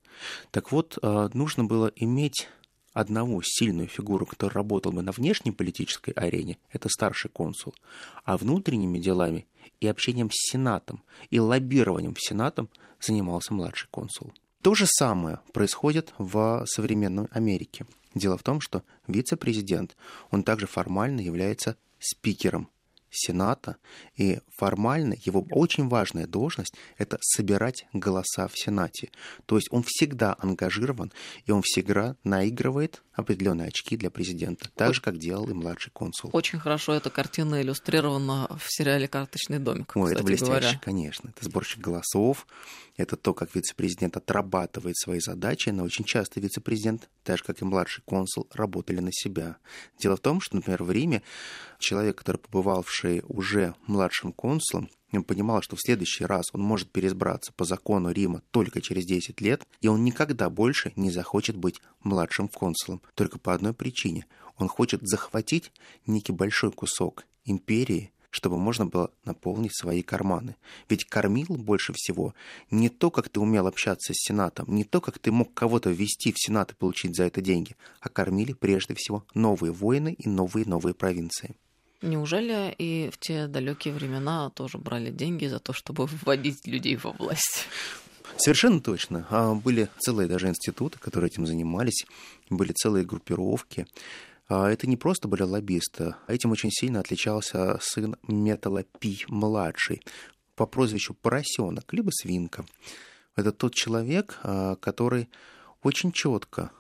Так 0.53 0.71
вот, 0.71 1.01
а, 1.03 1.31
нужно 1.35 1.65
было 1.65 1.91
иметь 1.97 2.47
одного 2.93 3.41
сильную 3.45 3.89
фигуру, 3.89 4.27
которая 4.27 4.55
работала 4.55 4.93
бы 4.93 5.03
на 5.03 5.13
внешней 5.13 5.53
политической 5.53 6.11
арене, 6.11 6.59
это 6.71 6.89
старший 6.89 7.31
консул, 7.31 7.75
а 8.25 8.37
внутренними 8.37 8.99
делами 8.99 9.47
и 9.81 9.87
общением 9.87 10.31
с 10.31 10.51
Сенатом, 10.51 11.03
и 11.31 11.39
лоббированием 11.39 12.15
в 12.15 12.21
Сенатом 12.21 12.69
занимался 13.01 13.55
младший 13.55 13.89
консул. 13.91 14.33
То 14.63 14.75
же 14.75 14.87
самое 14.87 15.41
происходит 15.53 16.13
в 16.19 16.65
современной 16.67 17.27
Америке. 17.31 17.87
Дело 18.15 18.37
в 18.37 18.43
том, 18.43 18.61
что 18.61 18.83
вице-президент, 19.07 19.97
он 20.31 20.43
также 20.43 20.67
формально 20.67 21.21
является 21.21 21.77
спикером 21.99 22.69
Сената, 23.11 23.77
и 24.17 24.41
формально 24.57 25.15
его 25.25 25.47
очень 25.51 25.89
важная 25.89 26.27
должность– 26.27 26.75
это 26.99 27.19
собирать 27.21 27.87
голоса 27.93 28.49
в 28.49 28.59
Сенате. 28.59 29.11
То 29.47 29.57
есть 29.57 29.69
он 29.71 29.85
всегда 29.87 30.37
ангажирован, 30.39 31.13
и 31.45 31.51
он 31.51 31.63
всегда 31.63 32.17
наигрывает 32.25 33.03
определенные 33.13 33.69
очки 33.69 33.97
для 33.97 34.11
президента, 34.11 34.71
так 34.75 34.95
же, 34.95 35.01
как 35.01 35.19
делал 35.19 35.49
и 35.49 35.53
младший 35.53 35.91
консул. 35.93 36.31
Очень 36.33 36.59
хорошо 36.59 36.95
эта 36.95 37.11
картина 37.11 37.61
иллюстрирована 37.61 38.47
в 38.49 38.65
сериале 38.69 39.09
«Карточный 39.09 39.59
домик», 39.59 39.93
Ой, 39.95 40.13
это 40.13 40.23
блестяще, 40.23 40.51
говоря. 40.51 40.81
конечно. 40.83 41.29
Это 41.29 41.45
сборщик 41.45 41.81
голосов, 41.81 42.47
это 43.01 43.17
то, 43.17 43.35
как 43.35 43.55
вице-президент 43.55 44.17
отрабатывает 44.17 44.97
свои 44.97 45.21
задачи, 45.21 45.71
но 45.71 45.85
очень 45.85 46.05
часто 46.05 46.41
вице-президент, 46.41 47.09
так 47.25 47.39
же 47.39 47.45
как 47.45 47.61
и 47.61 47.65
младший 47.65 48.03
консул, 48.05 48.49
работали 48.53 49.01
на 49.01 49.11
себя. 49.13 49.57
Дело 49.99 50.17
в 50.17 50.21
том, 50.21 50.41
что, 50.41 50.57
например, 50.57 50.83
в 50.83 50.91
Риме 50.91 51.23
человек, 51.79 52.19
который 52.19 52.37
побывавший 52.37 53.23
уже 53.27 53.75
младшим 53.87 54.33
консулом, 54.33 54.91
он 55.13 55.25
понимал, 55.25 55.61
что 55.61 55.77
в 55.77 55.81
следующий 55.81 56.25
раз 56.25 56.47
он 56.53 56.61
может 56.61 56.91
переизбраться 56.91 57.53
по 57.53 57.65
закону 57.65 58.13
Рима 58.13 58.43
только 58.51 58.81
через 58.81 59.07
10 59.07 59.41
лет, 59.41 59.67
и 59.81 59.89
он 59.89 60.05
никогда 60.05 60.49
больше 60.51 60.93
не 60.95 61.11
захочет 61.11 61.57
быть 61.57 61.81
младшим 62.05 62.49
консулом. 62.49 63.03
Только 63.15 63.39
по 63.39 63.53
одной 63.53 63.75
причине. 63.75 64.27
Он 64.57 64.69
хочет 64.69 65.01
захватить 65.03 65.73
некий 66.07 66.33
большой 66.33 66.71
кусок 66.71 67.25
империи, 67.45 68.13
чтобы 68.31 68.59
можно 68.59 68.87
было 68.87 69.11
наполнить 69.25 69.77
свои 69.77 70.03
карманы. 70.03 70.57
Ведь 70.89 71.05
кормил 71.05 71.47
больше 71.49 71.93
всего 71.95 72.35
не 72.71 72.89
то, 72.89 73.11
как 73.11 73.29
ты 73.29 73.41
умел 73.41 73.67
общаться 73.67 74.13
с 74.13 74.17
Сенатом, 74.17 74.75
не 74.75 74.85
то, 74.85 75.01
как 75.01 75.19
ты 75.19 75.33
мог 75.33 75.53
кого-то 75.53 75.91
ввести 75.91 76.33
в 76.33 76.39
Сенат 76.39 76.73
и 76.73 76.75
получить 76.75 77.17
за 77.17 77.25
это 77.25 77.41
деньги, 77.41 77.77
а 78.01 78.09
кормили 78.09 78.53
прежде 78.53 78.95
всего 78.95 79.25
новые 79.35 79.73
воины 79.73 80.15
и 80.19 80.29
новые-новые 80.29 80.95
провинции. 80.95 81.57
Неужели 82.03 82.75
и 82.79 83.11
в 83.11 83.19
те 83.19 83.47
далекие 83.47 83.93
времена 83.93 84.49
тоже 84.51 84.79
брали 84.79 85.11
деньги 85.11 85.47
за 85.47 85.59
то, 85.59 85.75
чтобы 85.75 86.07
вводить 86.07 86.67
людей 86.67 86.97
во 86.97 87.13
власть? 87.13 87.67
Совершенно 88.39 88.81
точно. 88.81 89.27
А 89.29 89.55
были 89.55 89.89
целые 89.99 90.27
даже 90.27 90.49
институты, 90.49 90.99
которые 90.99 91.29
этим 91.29 91.47
занимались, 91.47 92.07
были 92.49 92.73
целые 92.73 93.05
группировки. 93.05 93.87
А 94.51 94.69
это 94.69 94.89
не 94.89 94.97
просто 94.97 95.29
были 95.29 95.43
лоббисты, 95.43 96.17
а 96.27 96.35
этим 96.35 96.51
очень 96.51 96.73
сильно 96.73 96.99
отличался 96.99 97.79
сын 97.81 98.17
Металла 98.27 98.83
Пи-младший 98.99 100.03
по 100.57 100.67
прозвищу 100.67 101.15
Поросенок, 101.15 101.93
либо 101.93 102.11
Свинка. 102.11 102.67
Это 103.37 103.53
тот 103.53 103.75
человек, 103.75 104.41
а, 104.43 104.75
который 104.75 105.29
очень 105.85 106.11
четко 106.11 106.73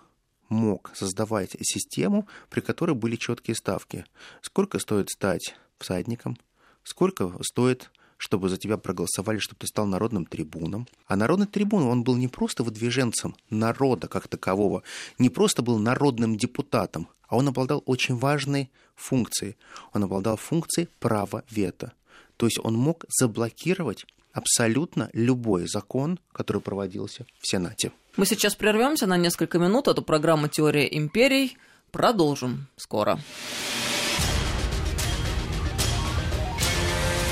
мог 0.48 0.90
создавать 0.96 1.52
систему, 1.60 2.26
при 2.48 2.58
которой 2.60 2.96
были 2.96 3.14
четкие 3.14 3.54
ставки. 3.54 4.04
Сколько 4.42 4.80
стоит 4.80 5.08
стать 5.08 5.54
всадником, 5.78 6.36
сколько 6.82 7.32
стоит 7.42 7.92
чтобы 8.20 8.50
за 8.50 8.58
тебя 8.58 8.76
проголосовали, 8.76 9.38
чтобы 9.38 9.60
ты 9.60 9.66
стал 9.66 9.86
народным 9.86 10.26
трибуном. 10.26 10.86
А 11.06 11.16
народный 11.16 11.46
трибун, 11.46 11.84
он 11.84 12.04
был 12.04 12.16
не 12.16 12.28
просто 12.28 12.62
выдвиженцем 12.62 13.34
народа 13.48 14.08
как 14.08 14.28
такового, 14.28 14.82
не 15.18 15.30
просто 15.30 15.62
был 15.62 15.78
народным 15.78 16.36
депутатом, 16.36 17.08
а 17.28 17.36
он 17.36 17.48
обладал 17.48 17.82
очень 17.86 18.16
важной 18.16 18.70
функцией. 18.94 19.56
Он 19.94 20.04
обладал 20.04 20.36
функцией 20.36 20.88
права 20.98 21.44
вето. 21.50 21.92
То 22.36 22.44
есть 22.44 22.58
он 22.62 22.74
мог 22.74 23.06
заблокировать 23.08 24.04
абсолютно 24.34 25.08
любой 25.14 25.66
закон, 25.66 26.18
который 26.32 26.60
проводился 26.60 27.24
в 27.40 27.48
Сенате. 27.48 27.90
Мы 28.18 28.26
сейчас 28.26 28.54
прервемся 28.54 29.06
на 29.06 29.16
несколько 29.16 29.58
минут. 29.58 29.88
Эту 29.88 30.02
программу 30.02 30.48
«Теория 30.48 30.86
империй» 30.94 31.56
продолжим 31.90 32.66
скоро. 32.76 33.18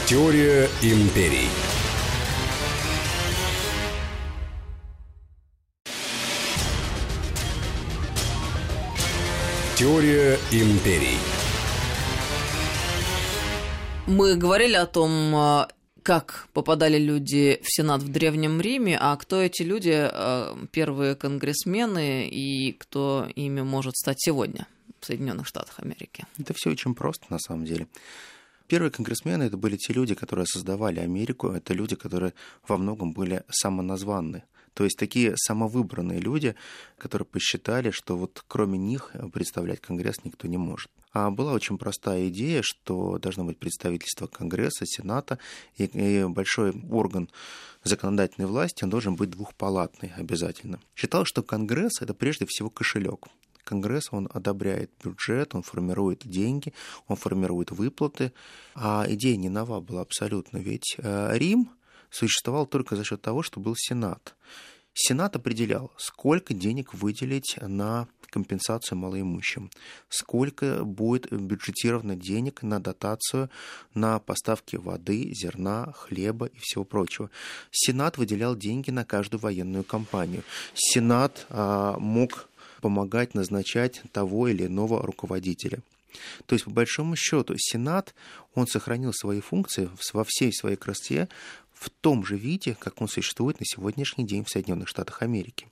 Теория 0.09 0.71
империй. 0.81 1.51
Теория 9.77 10.39
империй. 10.51 11.19
Мы 14.07 14.37
говорили 14.37 14.77
о 14.77 14.87
том, 14.87 15.11
а, 15.35 15.69
как 16.03 16.49
попадали 16.55 16.97
люди 16.97 17.61
в 17.63 17.67
Сенат 17.67 18.01
в 18.01 18.11
Древнем 18.11 18.63
Риме, 18.63 18.97
а 18.99 19.15
кто 19.19 19.43
эти 19.43 19.61
люди, 19.61 19.93
а, 19.95 20.57
первые 20.73 21.17
конгрессмены, 21.17 22.27
и 22.31 22.73
кто 22.73 23.29
ими 23.35 23.61
может 23.61 23.95
стать 23.95 24.17
сегодня 24.19 24.67
в 25.01 25.05
Соединенных 25.05 25.47
Штатах 25.47 25.81
Америки? 25.81 26.25
Это 26.39 26.55
все 26.57 26.71
очень 26.71 26.95
просто, 26.95 27.27
на 27.29 27.39
самом 27.39 27.67
деле. 27.67 27.87
Первые 28.69 28.91
конгрессмены 28.91 29.45
это 29.45 29.57
были 29.57 29.77
те 29.77 29.95
люди, 29.95 30.15
которые 30.15 30.47
создавали 30.47 31.01
Америку, 31.01 31.49
это 31.49 31.73
люди, 31.73 31.97
которые 31.97 32.35
во 32.69 32.77
многом 32.77 33.15
были 33.15 33.43
самоназванны. 33.49 34.45
То 34.75 34.85
есть 34.85 34.99
такие 34.99 35.33
самовыбранные 35.37 36.21
люди, 36.21 36.55
которые 36.99 37.27
посчитали, 37.27 37.91
что 37.91 38.17
вот 38.17 38.45
кроме 38.47 38.79
них 38.79 39.11
представлять 39.33 39.81
Конгресс 39.81 40.23
никто 40.23 40.47
не 40.47 40.59
может. 40.59 40.91
А 41.13 41.31
была 41.31 41.55
очень 41.55 41.79
простая 41.79 42.29
идея, 42.29 42.61
что 42.63 43.19
должно 43.19 43.45
быть 43.45 43.59
представительство 43.59 44.27
Конгресса, 44.27 44.85
Сената 44.87 45.39
и, 45.79 45.85
и 45.87 46.25
большой 46.27 46.75
орган 46.91 47.29
законодательной 47.83 48.47
власти, 48.47 48.85
он 48.85 48.91
должен 48.91 49.17
быть 49.17 49.31
двухпалатный 49.31 50.13
обязательно. 50.15 50.79
Считал, 50.95 51.25
что 51.25 51.43
Конгресс 51.43 52.03
это 52.03 52.13
прежде 52.13 52.45
всего 52.47 52.69
кошелек. 52.69 53.29
Конгресс, 53.69 54.09
он 54.13 54.29
одобряет 54.33 54.91
бюджет, 55.05 55.55
он 55.55 55.63
формирует 55.63 56.27
деньги, 56.27 56.73
он 57.07 57.17
формирует 57.17 57.71
выплаты. 57.71 58.33
А 58.75 59.05
идея 59.09 59.37
не 59.37 59.51
нова 59.51 59.81
была 59.81 60.01
абсолютно, 60.01 60.59
ведь 60.59 60.97
э, 60.97 61.37
Рим 61.37 61.71
существовал 62.11 62.67
только 62.67 62.97
за 62.97 63.05
счет 63.05 63.21
того, 63.21 63.43
что 63.43 63.61
был 63.61 63.75
Сенат. 63.77 64.35
Сенат 64.95 65.37
определял, 65.37 65.93
сколько 65.97 66.55
денег 66.55 66.95
выделить 66.95 67.57
на 67.61 68.09
компенсацию 68.31 68.99
малоимущим, 68.99 69.71
сколько 70.09 70.85
будет 70.85 71.31
бюджетировано 71.31 72.17
денег 72.17 72.63
на 72.63 72.81
дотацию 72.81 73.49
на 73.95 74.19
поставки 74.19 74.77
воды, 74.77 75.33
зерна, 75.35 75.93
хлеба 75.93 76.47
и 76.47 76.59
всего 76.59 76.85
прочего. 76.85 77.31
Сенат 77.71 78.19
выделял 78.19 78.57
деньги 78.57 78.91
на 78.91 79.05
каждую 79.05 79.41
военную 79.41 79.85
кампанию. 79.85 80.43
Сенат 80.75 81.47
а, 81.51 81.99
мог 81.99 82.49
помогать 82.81 83.35
назначать 83.35 84.03
того 84.13 84.49
или 84.49 84.67
иного 84.67 85.03
руководителя. 85.03 85.81
То 86.47 86.55
есть, 86.55 86.65
по 86.65 86.71
большому 86.71 87.17
счету, 87.17 87.55
Сенат, 87.59 88.15
он 88.55 88.67
сохранил 88.67 89.13
свои 89.13 89.41
функции 89.41 89.91
во 90.13 90.25
всей 90.25 90.53
своей 90.53 90.77
красоте 90.77 91.29
в 91.75 91.91
том 91.91 92.25
же 92.25 92.37
виде, 92.37 92.77
как 92.79 93.01
он 93.01 93.09
существует 93.09 93.61
на 93.61 93.67
сегодняшний 93.67 94.27
день 94.27 94.45
в 94.45 94.49
Соединенных 94.51 94.89
Штатах 94.89 95.23
Америки. 95.23 95.69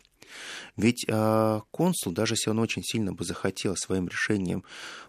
Ведь 0.77 1.05
э, 1.09 1.61
консул, 1.71 2.12
даже 2.12 2.35
если 2.35 2.51
он 2.51 2.59
очень 2.59 2.83
сильно 2.83 3.12
бы 3.12 3.25
захотел 3.25 3.77
своим 3.77 4.09
решением 4.09 4.64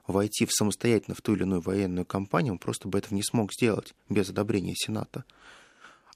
войти 0.06 0.46
в 0.46 0.54
самостоятельно 0.54 1.16
в 1.16 1.22
ту 1.22 1.36
или 1.36 1.44
иную 1.44 1.62
военную 1.62 2.06
кампанию, 2.06 2.54
он 2.54 2.60
просто 2.60 2.88
бы 2.88 2.98
этого 2.98 3.16
не 3.16 3.24
смог 3.24 3.54
сделать 3.54 3.94
без 4.10 4.30
одобрения 4.30 4.74
Сената. 4.76 5.26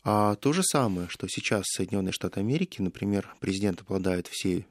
А 0.04 0.36
то 0.36 0.54
же 0.54 0.64
самое, 0.64 1.08
что 1.10 1.28
сейчас 1.28 1.66
Соединенные 1.68 2.14
Штаты 2.14 2.40
Америки, 2.40 2.82
например, 2.82 3.34
президент 3.40 3.82
обладает 3.82 4.28
всей 4.28 4.66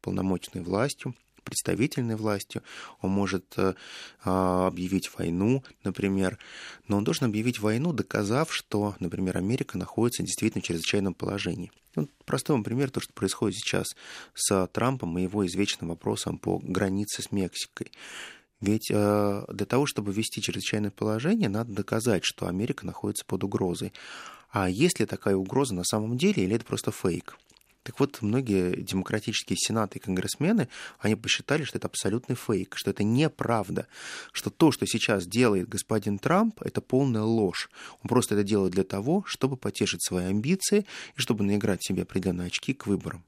полномочной 0.00 0.62
властью, 0.62 1.14
представительной 1.50 2.16
властью, 2.16 2.62
он 3.00 3.10
может 3.10 3.44
э, 3.56 3.74
а, 4.24 4.66
объявить 4.66 5.10
войну, 5.16 5.64
например, 5.84 6.38
но 6.86 6.98
он 6.98 7.04
должен 7.04 7.26
объявить 7.26 7.58
войну, 7.58 7.92
доказав, 7.92 8.52
что, 8.52 8.94
например, 9.00 9.36
Америка 9.36 9.76
находится 9.76 10.22
действительно 10.22 10.62
в 10.62 10.66
чрезвычайном 10.66 11.14
положении. 11.14 11.72
Ну, 11.96 12.08
простой 12.24 12.54
вам 12.54 12.64
пример, 12.64 12.90
то, 12.90 13.00
что 13.00 13.12
происходит 13.12 13.56
сейчас 13.56 13.96
с 14.34 14.66
Трампом 14.68 15.18
и 15.18 15.22
его 15.22 15.44
извечным 15.46 15.90
вопросом 15.90 16.38
по 16.38 16.58
границе 16.58 17.22
с 17.22 17.32
Мексикой. 17.32 17.90
Ведь 18.60 18.90
э, 18.90 19.44
для 19.48 19.66
того, 19.66 19.86
чтобы 19.86 20.12
ввести 20.12 20.40
чрезвычайное 20.40 20.90
положение, 20.90 21.48
надо 21.48 21.72
доказать, 21.72 22.24
что 22.24 22.46
Америка 22.46 22.86
находится 22.86 23.24
под 23.24 23.42
угрозой. 23.42 23.92
А 24.50 24.68
есть 24.68 25.00
ли 25.00 25.06
такая 25.06 25.36
угроза 25.36 25.74
на 25.74 25.84
самом 25.84 26.18
деле, 26.18 26.44
или 26.44 26.56
это 26.56 26.64
просто 26.64 26.90
фейк? 26.90 27.36
Так 27.82 27.98
вот, 27.98 28.20
многие 28.20 28.82
демократические 28.82 29.56
сенаты 29.56 29.98
и 29.98 30.02
конгрессмены, 30.02 30.68
они 30.98 31.16
посчитали, 31.16 31.64
что 31.64 31.78
это 31.78 31.86
абсолютный 31.86 32.36
фейк, 32.36 32.74
что 32.76 32.90
это 32.90 33.04
неправда, 33.04 33.86
что 34.32 34.50
то, 34.50 34.70
что 34.70 34.86
сейчас 34.86 35.26
делает 35.26 35.68
господин 35.68 36.18
Трамп, 36.18 36.60
это 36.62 36.82
полная 36.82 37.22
ложь. 37.22 37.70
Он 38.02 38.08
просто 38.08 38.34
это 38.34 38.44
делает 38.44 38.72
для 38.72 38.84
того, 38.84 39.24
чтобы 39.26 39.56
потешить 39.56 40.04
свои 40.04 40.26
амбиции 40.26 40.84
и 41.16 41.20
чтобы 41.20 41.42
наиграть 41.42 41.82
себе 41.82 42.02
определенные 42.02 42.48
очки 42.48 42.74
к 42.74 42.86
выборам. 42.86 43.24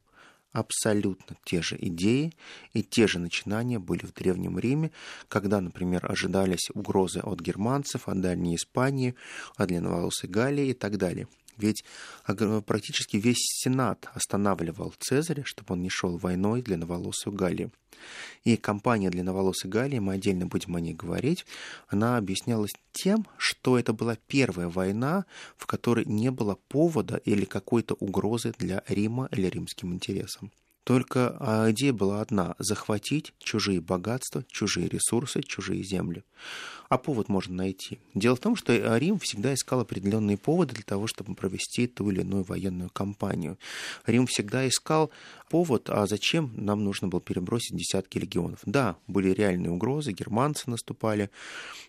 Абсолютно 0.53 1.35
те 1.45 1.63
же 1.63 1.79
идеи 1.81 2.35
и 2.75 2.83
те 2.83 3.07
же 3.07 3.19
начинания 3.19 3.79
были 3.79 4.05
в 4.05 4.13
Древнем 4.13 4.59
Риме, 4.59 4.91
когда, 5.29 5.63
например, 5.63 6.05
ожидались 6.11 6.69
угрозы 6.75 7.21
от 7.21 7.41
германцев, 7.41 8.07
от 8.07 8.21
Дальней 8.21 8.57
Испании, 8.57 9.15
от 9.57 9.69
длинноволосой 9.69 10.29
Галлии 10.29 10.69
и 10.69 10.75
так 10.75 10.99
далее– 10.99 11.27
ведь 11.57 11.85
практически 12.67 13.17
весь 13.17 13.39
Сенат 13.63 14.09
останавливал 14.15 14.95
Цезаря, 14.99 15.45
чтобы 15.45 15.75
он 15.75 15.83
не 15.83 15.91
шел 15.91 16.17
войной 16.17 16.63
для 16.63 16.77
новолосую 16.77 17.35
Галлию. 17.35 17.71
И 18.45 18.57
кампания 18.57 19.11
для 19.11 19.23
новолосой 19.23 19.71
Галлии, 19.71 20.01
мы 20.01 20.15
отдельно 20.15 20.47
будем 20.47 20.75
о 20.75 20.81
ней 20.81 20.95
говорить, 20.95 21.47
она 21.89 22.17
объяснялась 22.17 22.73
тем, 22.93 23.27
что 23.37 23.79
это 23.79 23.93
была 23.93 24.17
первая 24.27 24.69
война, 24.69 25.25
в 25.57 25.67
которой 25.67 26.05
не 26.05 26.31
было 26.31 26.59
повода 26.69 27.17
или 27.17 27.45
какой-то 27.45 27.95
угрозы 27.95 28.55
для 28.59 28.83
Рима 28.89 29.29
или 29.31 29.47
римским 29.47 29.93
интересам. 29.93 30.51
Только 30.85 31.37
а, 31.39 31.71
идея 31.71 31.93
была 31.93 32.21
одна– 32.21 32.55
захватить 32.59 33.33
чужие 33.39 33.81
богатства, 33.81 34.45
чужие 34.49 34.89
ресурсы, 34.89 35.43
чужие 35.43 35.85
земли. 35.85 36.25
А 36.89 36.99
повод 36.99 37.29
можно 37.29 37.55
найти. 37.55 38.01
Дело 38.15 38.37
в 38.37 38.41
том, 38.41 38.57
что 38.57 38.99
Рим 38.99 39.19
всегда 39.19 39.55
искал 39.55 39.81
определенные 39.81 40.37
поводы 40.37 40.75
для 40.75 40.83
того, 40.85 41.07
чтобы 41.07 41.35
провести 41.35 41.87
ту 41.87 42.11
или 42.11 42.21
иную 42.21 42.43
военную 42.43 42.91
кампанию. 42.91 43.59
Рим 44.07 44.27
всегда 44.27 44.69
искал 44.69 45.11
повод, 45.53 45.91
а 45.91 46.07
зачем 46.07 46.51
нам 46.57 46.83
нужно 46.83 47.09
было 47.09 47.21
перебросить 47.21 47.77
десятки 47.77 48.17
легионов. 48.17 48.61
Да, 48.65 48.97
были 49.07 49.35
реальные 49.35 49.71
угрозы, 49.71 50.13
германцы 50.13 50.71
наступали, 50.71 51.29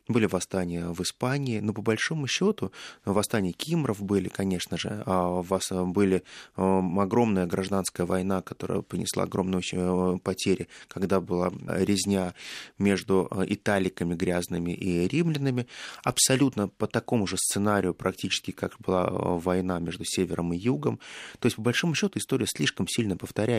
были 0.10 0.26
восстания 0.26 0.88
в 0.88 1.00
Испании, 1.02 1.62
но 1.62 1.72
по 1.72 1.82
большому 1.82 2.28
счету 2.28 2.74
восстания 3.06 3.54
кимров 3.54 4.04
были, 4.04 4.28
конечно 4.28 4.78
же, 4.78 5.02
а 5.06 5.40
у 5.40 5.42
вас 5.44 5.72
были 5.72 6.24
огромная 6.58 7.46
гражданская 7.46 8.06
война, 8.06 8.42
которая 8.42 8.82
понесла 8.82 9.24
огромные 9.24 9.62
э, 9.72 10.18
потери, 10.22 10.68
когда 10.90 11.22
была 11.22 11.54
резня 11.68 12.34
между 12.78 13.30
э, 13.32 13.46
италиками 13.48 14.14
грязными 14.14 14.72
и 14.72 15.08
римлянами, 15.08 15.68
абсолютно 16.04 16.68
по 16.68 16.88
такому 16.88 17.28
же 17.28 17.38
сценарию 17.38 17.94
практически, 17.94 18.52
как 18.52 18.76
была 18.80 19.06
э, 19.06 19.40
война 19.40 19.80
между 19.80 20.04
севером 20.04 20.52
и 20.52 20.58
югом. 20.58 21.00
То 21.40 21.46
есть, 21.46 21.56
по 21.56 21.62
большому 21.62 21.96
счету, 21.96 22.20
история 22.20 22.46
слишком 22.46 22.90
сильно 22.90 23.16
повторяется. 23.16 23.53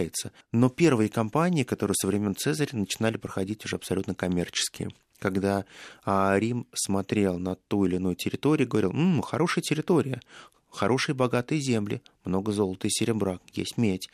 Но 0.53 0.69
первые 0.69 1.09
кампании, 1.09 1.65
которые 1.65 1.95
со 1.95 2.07
времен 2.07 2.35
Цезаря 2.37 2.77
начинали 2.77 3.17
проходить 3.17 3.65
уже 3.65 3.77
абсолютно 3.77 4.15
коммерческие 4.15 4.91
когда 5.21 5.65
а, 6.05 6.37
Рим 6.39 6.67
смотрел 6.75 7.39
на 7.39 7.55
ту 7.55 7.87
или 7.87 7.97
иную 7.97 8.15
территорию, 8.15 8.69
говорил, 8.69 8.91
«М, 8.91 9.23
хорошая 9.23 9.63
территория, 9.63 10.21
хорошие 10.69 11.15
богатые 11.15 11.63
земли, 11.63 12.03
много 12.25 12.53
золота 12.53 12.89
и 12.89 12.91
серебра, 12.91 13.41
есть 13.53 13.79
медь. 13.79 14.09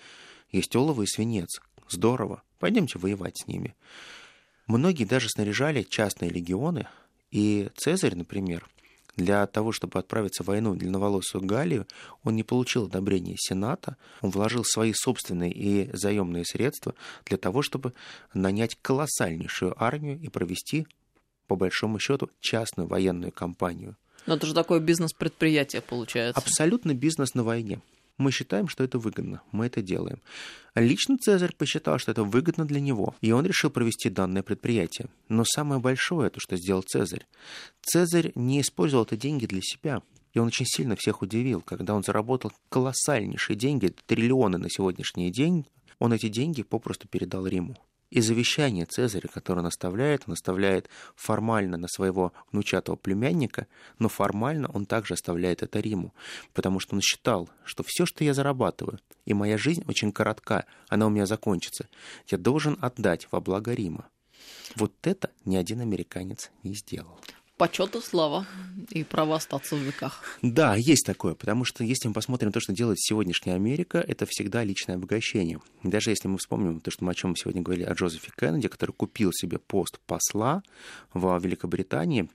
Есть 0.52 0.76
олово 0.76 1.02
и 1.02 1.06
свинец. 1.06 1.60
Здорово. 1.88 2.42
Пойдемте 2.60 2.98
воевать 2.98 3.38
с 3.38 3.48
ними. 3.48 3.74
Многие 4.66 5.04
даже 5.04 5.28
снаряжали 5.28 5.82
частные 5.82 6.30
легионы, 6.30 6.86
и 7.32 7.70
Цезарь, 7.76 8.14
например, 8.14 8.68
для 9.20 9.46
того, 9.46 9.70
чтобы 9.72 9.98
отправиться 9.98 10.42
в 10.42 10.46
войну 10.46 10.72
в 10.72 10.78
длинноволосую 10.78 11.44
Галлию, 11.44 11.86
он 12.24 12.36
не 12.36 12.42
получил 12.42 12.86
одобрения 12.86 13.36
Сената, 13.38 13.96
он 14.22 14.30
вложил 14.30 14.64
свои 14.64 14.92
собственные 14.94 15.52
и 15.52 15.90
заемные 15.94 16.44
средства 16.44 16.94
для 17.26 17.36
того, 17.36 17.62
чтобы 17.62 17.92
нанять 18.32 18.78
колоссальнейшую 18.80 19.74
армию 19.82 20.18
и 20.20 20.28
провести, 20.28 20.86
по 21.46 21.56
большому 21.56 21.98
счету, 21.98 22.30
частную 22.40 22.88
военную 22.88 23.32
кампанию. 23.32 23.96
Но 24.26 24.36
это 24.36 24.46
же 24.46 24.54
такое 24.54 24.80
бизнес-предприятие 24.80 25.82
получается. 25.82 26.40
Абсолютно 26.40 26.94
бизнес 26.94 27.34
на 27.34 27.44
войне. 27.44 27.80
Мы 28.20 28.32
считаем, 28.32 28.68
что 28.68 28.84
это 28.84 28.98
выгодно. 28.98 29.40
Мы 29.50 29.64
это 29.64 29.80
делаем. 29.80 30.20
Лично 30.74 31.16
Цезарь 31.16 31.54
посчитал, 31.56 31.98
что 31.98 32.12
это 32.12 32.22
выгодно 32.22 32.66
для 32.66 32.78
него, 32.78 33.14
и 33.22 33.32
он 33.32 33.46
решил 33.46 33.70
провести 33.70 34.10
данное 34.10 34.42
предприятие. 34.42 35.08
Но 35.30 35.42
самое 35.46 35.80
большое, 35.80 36.28
то, 36.28 36.38
что 36.38 36.58
сделал 36.58 36.82
Цезарь. 36.82 37.26
Цезарь 37.80 38.32
не 38.34 38.60
использовал 38.60 39.04
это 39.04 39.16
деньги 39.16 39.46
для 39.46 39.62
себя. 39.62 40.02
И 40.34 40.38
он 40.38 40.48
очень 40.48 40.66
сильно 40.66 40.96
всех 40.96 41.22
удивил, 41.22 41.62
когда 41.62 41.94
он 41.94 42.02
заработал 42.02 42.52
колоссальнейшие 42.68 43.56
деньги, 43.56 43.94
триллионы 44.04 44.58
на 44.58 44.68
сегодняшний 44.68 45.32
день, 45.32 45.66
он 45.98 46.12
эти 46.12 46.28
деньги 46.28 46.62
попросту 46.62 47.08
передал 47.08 47.46
Риму. 47.46 47.78
И 48.10 48.20
завещание 48.20 48.86
Цезаря, 48.86 49.28
которое 49.28 49.60
он 49.60 49.66
оставляет, 49.66 50.24
он 50.26 50.34
оставляет 50.34 50.88
формально 51.14 51.76
на 51.76 51.86
своего 51.86 52.32
внучатого 52.50 52.96
племянника, 52.96 53.68
но 53.98 54.08
формально 54.08 54.68
он 54.68 54.84
также 54.84 55.14
оставляет 55.14 55.62
это 55.62 55.78
Риму, 55.78 56.12
потому 56.52 56.80
что 56.80 56.96
он 56.96 57.00
считал, 57.00 57.48
что 57.64 57.84
все, 57.84 58.06
что 58.06 58.24
я 58.24 58.34
зарабатываю, 58.34 58.98
и 59.26 59.34
моя 59.34 59.56
жизнь 59.56 59.84
очень 59.86 60.10
коротка, 60.10 60.66
она 60.88 61.06
у 61.06 61.10
меня 61.10 61.26
закончится, 61.26 61.88
я 62.26 62.36
должен 62.36 62.76
отдать 62.80 63.28
во 63.30 63.40
благо 63.40 63.72
Рима. 63.72 64.08
Вот 64.74 64.92
это 65.02 65.30
ни 65.44 65.56
один 65.56 65.80
американец 65.80 66.50
не 66.64 66.74
сделал. 66.74 67.20
Почет 67.60 67.94
и 67.94 68.00
слава, 68.00 68.46
и 68.88 69.04
право 69.04 69.36
остаться 69.36 69.76
в 69.76 69.80
веках. 69.80 70.22
Да, 70.40 70.76
есть 70.76 71.04
такое, 71.04 71.34
потому 71.34 71.66
что 71.66 71.84
если 71.84 72.08
мы 72.08 72.14
посмотрим 72.14 72.52
то, 72.52 72.60
что 72.60 72.72
делает 72.72 72.98
сегодняшняя 72.98 73.52
Америка, 73.52 73.98
это 73.98 74.24
всегда 74.24 74.64
личное 74.64 74.94
обогащение. 74.94 75.60
Даже 75.82 76.08
если 76.08 76.26
мы 76.26 76.38
вспомним 76.38 76.80
то, 76.80 76.90
что 76.90 77.04
мы 77.04 77.12
о 77.12 77.14
чем 77.14 77.32
мы 77.32 77.36
сегодня 77.36 77.60
говорили 77.60 77.84
о 77.84 77.92
Джозефе 77.92 78.32
Кеннеди, 78.34 78.68
который 78.68 78.92
купил 78.92 79.30
себе 79.34 79.58
пост 79.58 80.00
посла 80.06 80.62
в 81.12 81.38
Великобритании, 81.38 82.30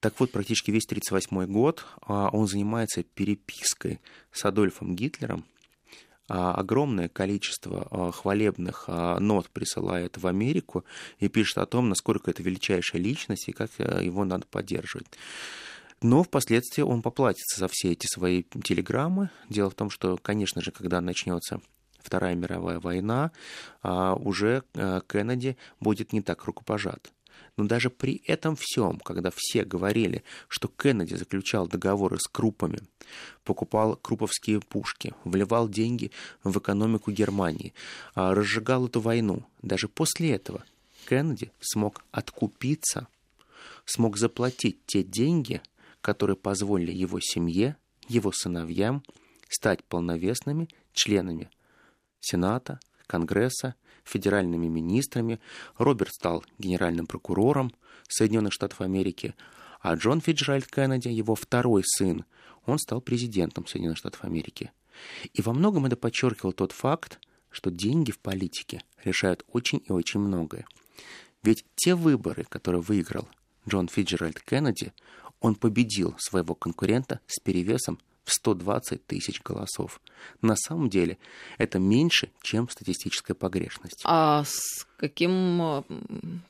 так 0.00 0.18
вот, 0.18 0.32
практически 0.32 0.72
весь 0.72 0.86
1938 0.86 1.52
год 1.52 1.86
а, 2.00 2.28
он 2.32 2.48
занимается 2.48 3.04
перепиской 3.04 4.00
с 4.32 4.44
Адольфом 4.44 4.96
Гитлером, 4.96 5.44
огромное 6.28 7.08
количество 7.08 7.86
а, 7.90 8.12
хвалебных 8.12 8.88
нот 8.88 9.50
присылает 9.50 10.18
в 10.18 10.26
Америку 10.26 10.84
и 11.18 11.28
пишет 11.28 11.58
о 11.58 11.66
том, 11.66 11.88
насколько 11.88 12.30
это 12.30 12.42
величайшая 12.42 13.00
личность 13.02 13.48
и 13.48 13.52
как 13.52 13.70
его 13.78 14.24
надо 14.24 14.46
поддерживать. 14.46 15.06
Но 16.00 16.22
впоследствии 16.22 16.82
он 16.82 17.02
поплатится 17.02 17.60
за 17.60 17.68
все 17.68 17.92
эти 17.92 18.06
свои 18.06 18.42
телеграммы. 18.64 19.30
Дело 19.48 19.70
в 19.70 19.74
том, 19.74 19.88
что, 19.88 20.16
конечно 20.16 20.60
же, 20.60 20.72
когда 20.72 21.00
начнется 21.00 21.60
Вторая 22.00 22.34
мировая 22.34 22.80
война, 22.80 23.30
уже 23.84 24.64
Кеннеди 24.74 25.56
будет 25.78 26.12
не 26.12 26.20
так 26.20 26.44
рукопожат. 26.44 27.12
Но 27.56 27.64
даже 27.64 27.90
при 27.90 28.22
этом 28.26 28.56
всем, 28.56 28.98
когда 28.98 29.30
все 29.34 29.64
говорили, 29.64 30.24
что 30.48 30.68
Кеннеди 30.68 31.14
заключал 31.14 31.66
договоры 31.66 32.18
с 32.18 32.26
крупами, 32.26 32.80
покупал 33.44 33.96
круповские 33.96 34.60
пушки, 34.60 35.14
вливал 35.24 35.68
деньги 35.68 36.10
в 36.44 36.58
экономику 36.58 37.10
Германии, 37.10 37.74
а, 38.14 38.34
разжигал 38.34 38.86
эту 38.86 39.00
войну, 39.00 39.44
даже 39.60 39.88
после 39.88 40.32
этого 40.32 40.64
Кеннеди 41.08 41.52
смог 41.60 42.04
откупиться, 42.10 43.06
смог 43.84 44.16
заплатить 44.16 44.78
те 44.86 45.02
деньги, 45.02 45.60
которые 46.00 46.36
позволили 46.36 46.92
его 46.92 47.20
семье, 47.20 47.76
его 48.08 48.32
сыновьям 48.32 49.02
стать 49.48 49.84
полновесными 49.84 50.68
членами 50.92 51.50
Сената, 52.20 52.80
Конгресса 53.12 53.74
федеральными 54.04 54.68
министрами, 54.68 55.38
Роберт 55.76 56.14
стал 56.14 56.44
генеральным 56.58 57.06
прокурором 57.06 57.70
Соединенных 58.08 58.54
Штатов 58.54 58.80
Америки, 58.80 59.34
а 59.80 59.94
Джон 59.94 60.22
Фиджеральд 60.22 60.66
Кеннеди, 60.66 61.08
его 61.08 61.34
второй 61.34 61.82
сын, 61.84 62.24
он 62.64 62.78
стал 62.78 63.02
президентом 63.02 63.66
Соединенных 63.66 63.98
Штатов 63.98 64.24
Америки. 64.24 64.72
И 65.34 65.42
во 65.42 65.52
многом 65.52 65.84
это 65.84 65.96
подчеркивал 65.96 66.54
тот 66.54 66.72
факт, 66.72 67.20
что 67.50 67.70
деньги 67.70 68.12
в 68.12 68.18
политике 68.18 68.82
решают 69.04 69.44
очень 69.48 69.82
и 69.86 69.92
очень 69.92 70.20
многое. 70.20 70.64
Ведь 71.42 71.66
те 71.74 71.94
выборы, 71.94 72.44
которые 72.48 72.80
выиграл 72.80 73.28
Джон 73.68 73.88
Фиджеральд 73.88 74.40
Кеннеди, 74.40 74.94
он 75.40 75.56
победил 75.56 76.14
своего 76.18 76.54
конкурента 76.54 77.20
с 77.26 77.40
перевесом 77.40 77.98
в 78.24 78.32
120 78.32 79.06
тысяч 79.06 79.42
голосов. 79.42 80.00
На 80.40 80.56
самом 80.56 80.88
деле 80.88 81.18
это 81.58 81.78
меньше, 81.78 82.30
чем 82.42 82.68
статистическая 82.68 83.34
погрешность. 83.34 84.02
А 84.04 84.44
с 84.44 84.86
каким 84.96 85.84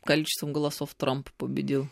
количеством 0.05 0.53
голосов 0.53 0.95
Трамп 0.95 1.31
победил? 1.39 1.89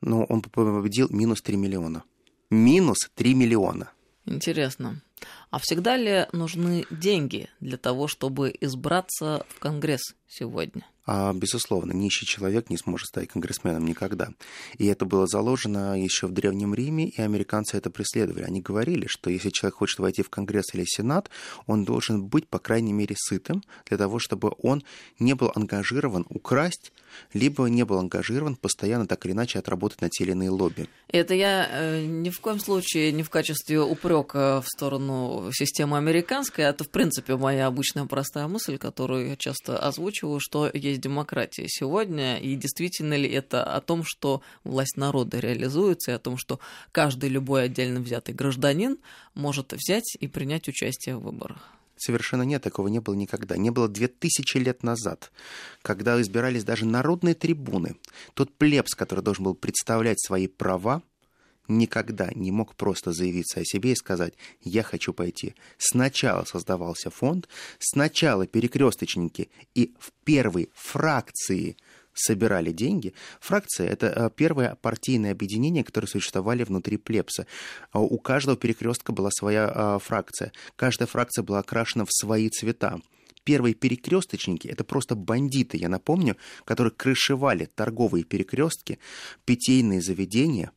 Ну, 0.00 0.24
он 0.28 0.42
победил 0.42 1.08
минус 1.10 1.42
3 1.42 1.56
миллиона. 1.56 2.04
Минус 2.50 3.10
3 3.14 3.34
миллиона. 3.34 3.90
Интересно. 4.26 5.00
А 5.50 5.58
всегда 5.58 5.96
ли 5.96 6.26
нужны 6.32 6.84
деньги 6.90 7.48
для 7.60 7.76
того, 7.76 8.08
чтобы 8.08 8.54
избраться 8.60 9.46
в 9.48 9.58
Конгресс 9.58 10.14
сегодня? 10.26 10.86
А, 11.04 11.32
безусловно, 11.32 11.92
нищий 11.92 12.26
человек 12.26 12.70
не 12.70 12.76
сможет 12.76 13.08
стать 13.08 13.28
конгрессменом 13.28 13.84
никогда. 13.84 14.30
И 14.78 14.86
это 14.86 15.04
было 15.04 15.26
заложено 15.26 16.00
еще 16.00 16.28
в 16.28 16.32
Древнем 16.32 16.74
Риме, 16.74 17.08
и 17.08 17.20
американцы 17.20 17.76
это 17.76 17.90
преследовали. 17.90 18.44
Они 18.44 18.60
говорили, 18.60 19.06
что 19.08 19.28
если 19.28 19.50
человек 19.50 19.76
хочет 19.76 19.98
войти 19.98 20.22
в 20.22 20.30
Конгресс 20.30 20.74
или 20.74 20.84
Сенат, 20.86 21.28
он 21.66 21.84
должен 21.84 22.24
быть, 22.24 22.46
по 22.46 22.58
крайней 22.58 22.92
мере, 22.92 23.16
сытым, 23.18 23.62
для 23.86 23.98
того, 23.98 24.18
чтобы 24.20 24.52
он 24.62 24.84
не 25.18 25.34
был 25.34 25.50
ангажирован 25.54 26.24
украсть, 26.28 26.92
либо 27.34 27.66
не 27.66 27.84
был 27.84 27.98
ангажирован 27.98 28.56
постоянно 28.56 29.06
так 29.06 29.24
или 29.26 29.32
иначе 29.32 29.58
отработать 29.58 30.00
на 30.00 30.08
те 30.08 30.24
или 30.24 30.32
иные 30.32 30.50
лобби. 30.50 30.88
Это 31.08 31.34
я 31.34 31.68
э, 31.70 32.04
ни 32.04 32.30
в 32.30 32.40
коем 32.40 32.58
случае 32.58 33.12
не 33.12 33.22
в 33.22 33.30
качестве 33.30 33.80
упрека 33.80 34.62
в 34.62 34.68
сторону 34.68 35.50
системы 35.52 35.98
американской, 35.98 36.64
а 36.66 36.70
это, 36.70 36.84
в 36.84 36.88
принципе, 36.88 37.36
моя 37.36 37.66
обычная 37.66 38.06
простая 38.06 38.46
мысль, 38.46 38.78
которую 38.78 39.28
я 39.28 39.36
часто 39.36 39.78
озвучиваю, 39.78 40.40
что 40.40 40.70
есть 40.92 41.02
демократия 41.02 41.66
сегодня, 41.68 42.38
и 42.38 42.54
действительно 42.56 43.14
ли 43.14 43.28
это 43.28 43.62
о 43.64 43.80
том, 43.80 44.02
что 44.04 44.42
власть 44.64 44.96
народа 44.96 45.38
реализуется, 45.38 46.12
и 46.12 46.14
о 46.14 46.18
том, 46.18 46.36
что 46.38 46.60
каждый 46.92 47.28
любой 47.28 47.64
отдельно 47.64 48.00
взятый 48.00 48.34
гражданин 48.34 48.98
может 49.34 49.72
взять 49.72 50.16
и 50.20 50.28
принять 50.28 50.68
участие 50.68 51.16
в 51.16 51.22
выборах? 51.22 51.72
Совершенно 51.96 52.42
нет, 52.42 52.62
такого 52.62 52.88
не 52.88 53.00
было 53.00 53.14
никогда. 53.14 53.56
Не 53.56 53.70
было 53.70 53.88
две 53.88 54.08
тысячи 54.08 54.56
лет 54.56 54.82
назад, 54.82 55.30
когда 55.82 56.20
избирались 56.20 56.64
даже 56.64 56.84
народные 56.84 57.34
трибуны. 57.34 57.96
Тот 58.34 58.52
плебс, 58.52 58.94
который 58.94 59.22
должен 59.22 59.44
был 59.44 59.54
представлять 59.54 60.20
свои 60.20 60.48
права, 60.48 61.02
никогда 61.78 62.30
не 62.34 62.50
мог 62.50 62.74
просто 62.74 63.12
заявиться 63.12 63.60
о 63.60 63.64
себе 63.64 63.92
и 63.92 63.96
сказать 63.96 64.34
«я 64.62 64.82
хочу 64.82 65.12
пойти». 65.12 65.54
Сначала 65.78 66.44
создавался 66.44 67.10
фонд, 67.10 67.48
сначала 67.78 68.46
перекресточники 68.46 69.50
и 69.74 69.94
в 69.98 70.12
первой 70.24 70.70
фракции 70.74 71.76
собирали 72.14 72.72
деньги. 72.72 73.14
Фракция– 73.40 73.88
это 73.88 74.06
э, 74.06 74.30
первое 74.34 74.76
партийное 74.80 75.32
объединение, 75.32 75.84
которое 75.84 76.06
существовали 76.06 76.62
внутри 76.64 76.98
плебса. 76.98 77.46
А 77.90 78.00
у 78.00 78.18
каждого 78.18 78.56
перекрестка 78.56 79.12
была 79.12 79.30
своя 79.30 79.70
а, 79.74 79.98
фракция. 79.98 80.52
Каждая 80.76 81.06
фракция 81.06 81.42
была 81.42 81.60
окрашена 81.60 82.04
в 82.04 82.12
свои 82.12 82.50
цвета 82.50 83.00
первые 83.44 83.74
перекресточники 83.74 84.68
это 84.68 84.84
просто 84.84 85.14
бандиты, 85.14 85.76
я 85.76 85.88
напомню, 85.88 86.36
которые 86.64 86.92
крышевали 86.92 87.64
торговые 87.64 88.24
перекрестки, 88.24 88.98
питейные 89.44 90.00
заведения, 90.00 90.70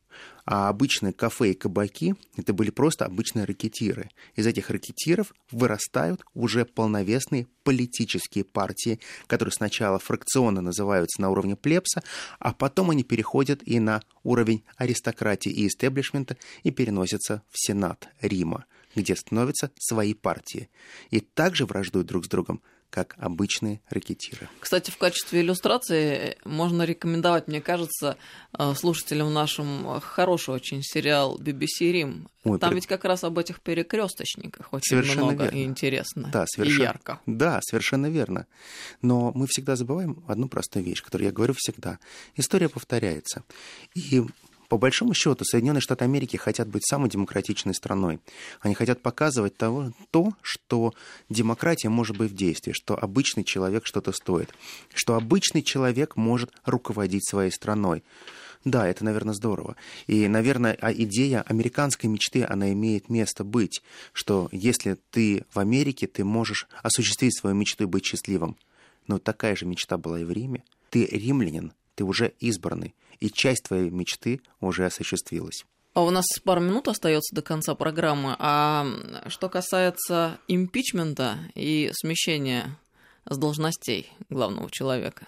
а 0.46 0.68
обычные 0.68 1.12
кафе 1.12 1.50
и 1.50 1.54
кабаки– 1.54 2.14
это 2.36 2.52
были 2.52 2.70
просто 2.70 3.04
обычные 3.04 3.44
ракетиры. 3.44 4.10
Из 4.36 4.46
этих 4.46 4.70
ракетиров 4.70 5.34
вырастают 5.50 6.22
уже 6.34 6.64
полновесные 6.64 7.48
политические 7.64 8.44
партии, 8.44 9.00
которые 9.26 9.52
сначала 9.52 9.98
фракционно 9.98 10.60
называются 10.60 11.20
на 11.20 11.30
уровне 11.30 11.56
плебса, 11.56 12.02
а 12.38 12.54
потом 12.54 12.90
они 12.90 13.02
переходят 13.02 13.60
и 13.66 13.80
на 13.80 14.02
уровень 14.22 14.62
аристократии 14.76 15.50
и 15.50 15.66
истеблишмента 15.66 16.36
и 16.62 16.70
переносятся 16.70 17.42
в 17.50 17.58
Сенат 17.58 18.08
Рима, 18.20 18.66
где 18.94 19.16
становятся 19.16 19.72
свои 19.80 20.14
партии. 20.14 20.70
И 21.10 21.18
также 21.18 21.66
враждуют 21.66 22.06
друг 22.06 22.24
с 22.24 22.28
другом 22.28 22.62
как 22.96 23.14
обычные 23.18 23.82
ракетиры. 23.90 24.48
Кстати, 24.58 24.90
в 24.90 24.96
качестве 24.96 25.42
иллюстрации 25.42 26.38
можно 26.46 26.82
рекомендовать, 26.84 27.46
мне 27.46 27.60
кажется, 27.60 28.16
э, 28.58 28.72
слушателям 28.74 29.34
нашим 29.34 30.00
хороший 30.00 30.54
очень 30.54 30.82
сериал 30.82 31.38
BBC 31.38 31.92
Рим. 31.92 32.30
Ой, 32.44 32.58
Там 32.58 32.70
при... 32.70 32.76
ведь 32.76 32.86
как 32.86 33.04
раз 33.04 33.22
об 33.22 33.38
этих 33.38 33.60
перекресточниках 33.60 34.72
очень 34.72 34.96
совершенно 34.96 35.26
много 35.26 35.44
верно. 35.44 35.56
и 35.58 35.64
интересно, 35.64 36.30
да, 36.32 36.46
совершенно... 36.46 36.80
и 36.80 36.84
ярко. 36.84 37.20
Да, 37.26 37.60
совершенно 37.62 38.06
верно. 38.06 38.46
Но 39.02 39.30
мы 39.34 39.46
всегда 39.46 39.76
забываем 39.76 40.24
одну 40.26 40.48
простую 40.48 40.82
вещь, 40.82 41.02
которую 41.02 41.26
я 41.26 41.32
говорю 41.32 41.52
всегда. 41.54 41.98
История 42.34 42.70
повторяется. 42.70 43.42
И 43.94 44.22
по 44.68 44.78
большому 44.78 45.14
счету, 45.14 45.44
Соединенные 45.44 45.80
Штаты 45.80 46.04
Америки 46.04 46.36
хотят 46.36 46.68
быть 46.68 46.86
самой 46.86 47.08
демократичной 47.08 47.74
страной. 47.74 48.20
Они 48.60 48.74
хотят 48.74 49.00
показывать 49.00 49.56
того, 49.56 49.92
то, 50.10 50.32
что 50.42 50.94
демократия 51.28 51.88
может 51.88 52.16
быть 52.16 52.32
в 52.32 52.34
действии, 52.34 52.72
что 52.72 52.96
обычный 53.00 53.44
человек 53.44 53.86
что-то 53.86 54.12
стоит, 54.12 54.52
что 54.94 55.14
обычный 55.14 55.62
человек 55.62 56.16
может 56.16 56.50
руководить 56.64 57.28
своей 57.28 57.50
страной. 57.50 58.02
Да, 58.64 58.88
это, 58.88 59.04
наверное, 59.04 59.34
здорово. 59.34 59.76
И, 60.08 60.26
наверное, 60.26 60.76
а 60.80 60.92
идея 60.92 61.42
американской 61.42 62.10
мечты, 62.10 62.44
она 62.44 62.72
имеет 62.72 63.08
место 63.08 63.44
быть, 63.44 63.80
что 64.12 64.48
если 64.50 64.96
ты 65.10 65.44
в 65.54 65.60
Америке, 65.60 66.08
ты 66.08 66.24
можешь 66.24 66.66
осуществить 66.82 67.38
свою 67.38 67.54
мечту 67.54 67.84
и 67.84 67.86
быть 67.86 68.04
счастливым. 68.04 68.56
Но 69.06 69.18
такая 69.18 69.54
же 69.54 69.66
мечта 69.66 69.98
была 69.98 70.18
и 70.18 70.24
в 70.24 70.32
Риме. 70.32 70.64
Ты 70.90 71.04
римлянин, 71.06 71.72
ты 71.96 72.04
уже 72.04 72.32
избранный 72.38 72.94
и 73.18 73.28
часть 73.30 73.64
твоей 73.64 73.90
мечты 73.90 74.40
уже 74.60 74.86
осуществилась. 74.86 75.64
А 75.94 76.02
у 76.02 76.10
нас 76.10 76.26
пару 76.44 76.60
минут 76.60 76.88
остается 76.88 77.34
до 77.34 77.40
конца 77.40 77.74
программы. 77.74 78.36
А 78.38 78.86
что 79.28 79.48
касается 79.48 80.38
импичмента 80.46 81.38
и 81.54 81.90
смещения 81.94 82.78
с 83.24 83.38
должностей 83.38 84.12
главного 84.28 84.70
человека, 84.70 85.26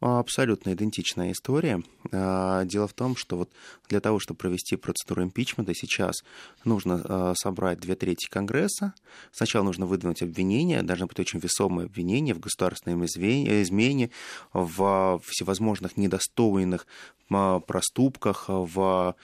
Абсолютно 0.00 0.74
идентичная 0.74 1.32
история. 1.32 1.82
А, 2.12 2.64
дело 2.64 2.86
в 2.86 2.92
том, 2.92 3.16
что 3.16 3.36
вот 3.36 3.50
для 3.88 4.00
того, 4.00 4.20
чтобы 4.20 4.38
провести 4.38 4.76
процедуру 4.76 5.24
импичмента, 5.24 5.74
сейчас 5.74 6.22
нужно 6.64 7.02
а, 7.04 7.34
собрать 7.34 7.80
две 7.80 7.96
трети 7.96 8.28
Конгресса. 8.28 8.94
Сначала 9.32 9.64
нужно 9.64 9.86
выдвинуть 9.86 10.22
обвинение, 10.22 10.84
должно 10.84 11.08
быть 11.08 11.18
очень 11.18 11.40
весомое 11.40 11.86
обвинение 11.86 12.32
в 12.32 12.38
государственном 12.38 13.04
измене, 13.04 14.10
в 14.52 15.20
всевозможных 15.24 15.96
недостойных 15.96 16.86
проступках, 17.28 18.44
в 18.48 19.16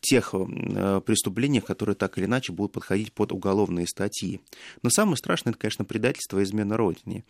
тех 0.00 0.34
э, 0.34 1.00
преступлениях, 1.04 1.64
которые 1.64 1.96
так 1.96 2.18
или 2.18 2.26
иначе 2.26 2.52
будут 2.52 2.72
подходить 2.72 3.12
под 3.12 3.32
уголовные 3.32 3.86
статьи. 3.86 4.40
Но 4.82 4.90
самое 4.90 5.16
страшное, 5.16 5.52
это, 5.52 5.60
конечно, 5.60 5.84
предательство 5.84 6.38
и 6.38 6.44
измена 6.44 6.76
Родине. 6.76 7.24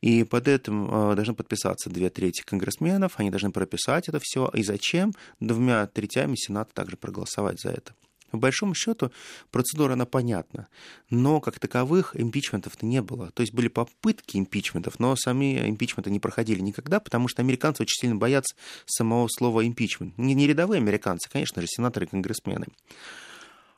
И 0.00 0.24
под 0.24 0.48
этим 0.48 0.86
э, 0.86 1.14
должны 1.14 1.34
подписаться 1.34 1.90
две 1.90 2.10
трети 2.10 2.42
конгрессменов, 2.42 3.14
они 3.16 3.30
должны 3.30 3.50
прописать 3.50 4.08
это 4.08 4.18
все. 4.22 4.50
И 4.54 4.62
зачем? 4.62 5.12
Двумя 5.40 5.86
третями 5.86 6.36
Сената 6.36 6.72
также 6.74 6.96
проголосовать 6.96 7.60
за 7.60 7.70
это. 7.70 7.94
По 8.34 8.38
большому 8.38 8.74
счету, 8.74 9.12
процедура, 9.52 9.92
она 9.92 10.06
понятна, 10.06 10.66
но 11.08 11.40
как 11.40 11.60
таковых 11.60 12.20
импичментов-то 12.20 12.84
не 12.84 13.00
было. 13.00 13.30
То 13.30 13.42
есть 13.42 13.54
были 13.54 13.68
попытки 13.68 14.38
импичментов, 14.38 14.98
но 14.98 15.14
сами 15.14 15.70
импичменты 15.70 16.10
не 16.10 16.18
проходили 16.18 16.58
никогда, 16.58 16.98
потому 16.98 17.28
что 17.28 17.42
американцы 17.42 17.82
очень 17.84 18.00
сильно 18.00 18.16
боятся 18.16 18.56
самого 18.86 19.28
слова 19.28 19.64
импичмент. 19.64 20.18
Не, 20.18 20.34
не 20.34 20.48
рядовые 20.48 20.78
американцы, 20.80 21.30
конечно 21.30 21.62
же, 21.62 21.68
сенаторы 21.68 22.06
и 22.06 22.08
конгрессмены. 22.08 22.66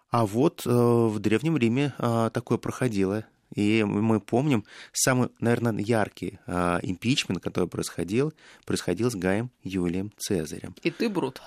А 0.09 0.25
вот 0.25 0.63
э, 0.65 0.71
в 0.71 1.19
Древнем 1.19 1.59
Риме 1.59 1.93
э, 1.99 2.31
такое 2.33 2.57
проходило. 2.57 3.27
И 3.55 3.85
мы 3.85 4.21
помним 4.21 4.65
самый, 4.95 5.29
наверное, 5.39 5.75
яркий 5.83 6.39
э, 6.47 6.79
импичмент, 6.81 7.43
который 7.43 7.69
происходил, 7.69 8.33
происходил 8.65 9.11
с 9.11 9.15
Гаем 9.15 9.51
Юлием 9.63 10.13
Цезарем. 10.17 10.75
И 10.83 10.91
ты, 10.91 11.11
Брут. 11.11 11.43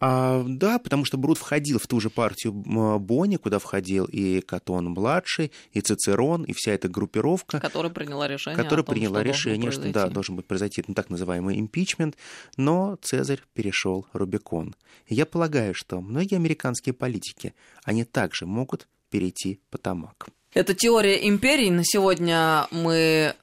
А, 0.00 0.44
да, 0.46 0.78
потому 0.78 1.04
что 1.04 1.16
Брут 1.16 1.38
входил 1.38 1.78
в 1.78 1.86
ту 1.86 2.00
же 2.00 2.10
партию 2.10 2.52
Бонни, 2.52 3.36
куда 3.36 3.58
входил 3.58 4.04
и 4.06 4.40
Катон-младший, 4.40 5.52
и 5.72 5.80
Цицерон, 5.80 6.44
и 6.44 6.52
вся 6.52 6.72
эта 6.72 6.88
группировка. 6.88 7.60
Которая 7.60 7.92
приняла 7.92 8.28
решение 8.28 8.62
Которая 8.62 8.84
том, 8.84 8.94
приняла 8.94 9.20
что 9.20 9.28
решение, 9.28 9.70
что 9.70 9.92
да, 9.92 10.08
должен 10.08 10.36
быть 10.36 10.46
произойти 10.46 10.84
ну, 10.86 10.94
так 10.94 11.10
называемый 11.10 11.58
импичмент, 11.58 12.16
но 12.56 12.96
Цезарь 13.02 13.42
перешел 13.54 14.06
Рубикон. 14.12 14.74
И 15.06 15.14
я 15.14 15.26
полагаю, 15.26 15.74
что 15.74 16.00
многие 16.00 16.36
американские 16.36 16.92
политики, 16.92 17.54
они 17.84 18.04
также 18.04 18.46
могут 18.46 18.88
перейти 19.10 19.60
по 19.70 19.78
Тамак. 19.78 20.28
Это 20.52 20.74
теория 20.74 21.28
империй. 21.28 21.70
На 21.70 21.84
сегодня 21.84 22.68
мы 22.70 23.34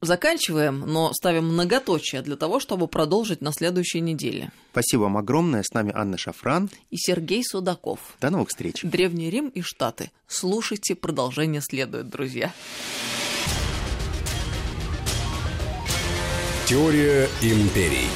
заканчиваем, 0.00 0.80
но 0.86 1.12
ставим 1.12 1.46
многоточие 1.46 2.22
для 2.22 2.36
того, 2.36 2.60
чтобы 2.60 2.88
продолжить 2.88 3.40
на 3.40 3.52
следующей 3.52 4.00
неделе. 4.00 4.50
Спасибо 4.72 5.02
вам 5.02 5.16
огромное. 5.16 5.62
С 5.62 5.72
нами 5.72 5.92
Анна 5.94 6.18
Шафран 6.18 6.70
и 6.90 6.96
Сергей 6.96 7.42
Судаков. 7.44 8.00
До 8.20 8.30
новых 8.30 8.48
встреч. 8.48 8.82
Древний 8.82 9.30
Рим 9.30 9.48
и 9.48 9.60
Штаты. 9.60 10.10
Слушайте, 10.26 10.94
продолжение 10.94 11.60
следует, 11.60 12.08
друзья. 12.08 12.52
Теория 16.66 17.28
империй. 17.40 18.08